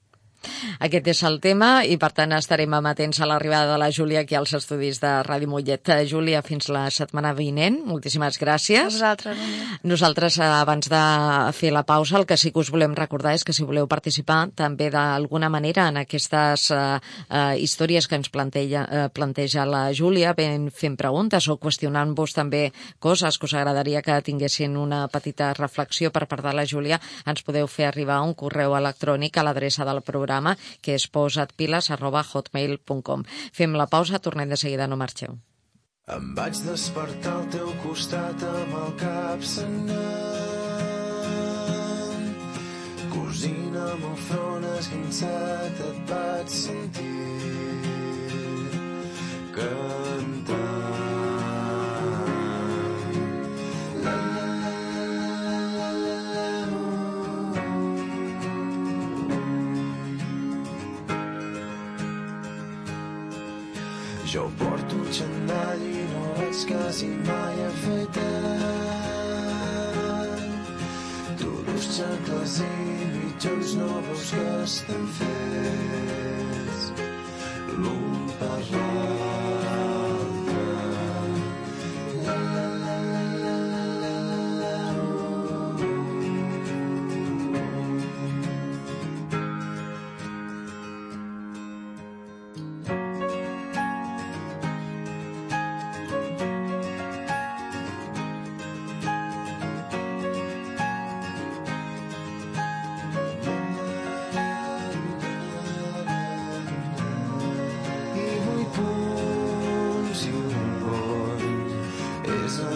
Aquest 0.83 1.09
és 1.12 1.22
el 1.28 1.38
tema 1.40 1.85
i, 1.85 1.96
per 2.00 2.11
tant, 2.16 2.33
estarem 2.37 2.72
amatents 2.74 3.20
a 3.20 3.26
l'arribada 3.28 3.72
de 3.72 3.78
la 3.78 3.90
Júlia 3.94 4.22
aquí 4.22 4.35
als 4.35 4.52
estudis 4.57 5.00
de 5.02 5.11
Ràdio 5.26 5.50
Mollet. 5.50 5.88
Eh, 5.94 6.07
Júlia, 6.11 6.42
fins 6.42 6.68
la 6.72 6.88
setmana 6.90 7.33
vinent. 7.35 7.81
Moltíssimes 7.87 8.37
A 8.37 8.44
gràcies. 8.44 8.85
vosaltres, 8.85 9.37
Núria. 9.38 9.78
Nosaltres, 9.83 10.38
eh, 10.38 10.42
abans 10.42 10.88
de 10.88 11.02
fer 11.52 11.72
la 11.72 11.85
pausa, 11.85 12.18
el 12.18 12.26
que 12.26 12.37
sí 12.37 12.50
que 12.50 12.59
us 12.59 12.70
volem 12.70 12.94
recordar 12.94 13.35
és 13.35 13.44
que 13.44 13.52
si 13.52 13.64
voleu 13.64 13.87
participar 13.87 14.48
també 14.55 14.90
d'alguna 14.90 15.48
manera 15.48 15.88
en 15.88 15.96
aquestes 15.96 16.70
eh, 16.70 16.98
eh, 17.31 17.59
històries 17.59 18.09
que 18.09 18.16
ens 18.16 18.28
planteja, 18.28 18.88
eh, 18.90 19.09
planteja 19.12 19.66
la 19.66 19.92
Júlia, 19.92 20.35
ben 20.35 20.70
fent 20.70 20.96
preguntes 20.96 21.48
o 21.48 21.59
qüestionant-vos 21.59 22.35
també 22.35 22.72
coses 22.98 23.38
que 23.38 23.46
us 23.46 23.55
agradaria 23.55 24.02
que 24.02 24.20
tinguessin 24.22 24.76
una 24.76 25.07
petita 25.09 25.52
reflexió 25.55 26.11
per 26.11 26.26
part 26.26 26.42
de 26.42 26.52
la 26.52 26.66
Júlia, 26.66 27.00
ens 27.26 27.42
podeu 27.42 27.66
fer 27.66 27.87
arribar 27.87 28.22
un 28.22 28.35
correu 28.35 28.76
electrònic 28.76 29.37
a 29.37 29.42
l'adreça 29.44 29.85
del 29.85 30.02
programa 30.02 30.32
que 30.81 30.97
és 30.99 31.09
posatpiles 31.11 31.90
arroba 31.90 32.23
hotmail.com. 32.25 33.25
Fem 33.53 33.75
la 33.77 33.87
pausa, 33.87 34.18
tornem 34.18 34.49
de 34.49 34.57
seguida, 34.57 34.87
no 34.87 34.97
marxeu. 34.97 35.38
Em 36.11 36.35
vaig 36.35 36.59
despertar 36.66 37.33
al 37.38 37.45
teu 37.55 37.68
costat 37.85 38.42
amb 38.49 38.73
el 38.81 38.90
cap 39.03 39.45
sanant. 39.47 39.92
Cosint 43.12 43.77
amb 43.85 44.09
el 44.11 44.18
front 44.27 44.66
esguinçat 44.73 45.85
et 45.90 46.03
vaig 46.11 46.49
sentir 46.57 47.12
cantant. 49.55 51.01
Jo 64.33 64.51
porto 64.57 64.97
un 64.97 65.09
xandall 65.12 65.83
i 65.85 66.05
no 66.09 66.23
vaig 66.38 66.61
quasi 66.71 67.09
mai 67.27 67.59
afaitat. 67.66 68.23
Tu 71.42 71.51
dus 71.68 71.85
xancles 71.99 72.55
i 72.64 72.73
mitjons 73.12 73.68
no 73.77 73.90
veus 74.09 74.29
que 74.33 74.47
estem 74.64 75.05
fets 75.18 76.32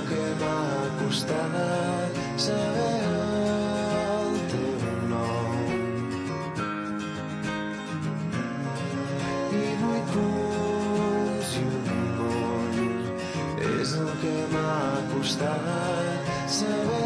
que 0.09 0.25
m'ha 0.41 0.59
costat 0.99 2.19
saber 2.45 2.99
el 3.07 4.37
teu 4.53 4.85
nom. 5.11 5.57
I 9.63 9.65
vuit 9.81 10.15
punts 10.15 11.57
i 11.63 11.65
un 11.71 12.07
bony 12.21 12.87
és 13.73 13.97
el 14.03 14.15
que 14.23 14.37
m'ha 14.55 14.79
costat 15.15 16.33
saber 16.61 17.06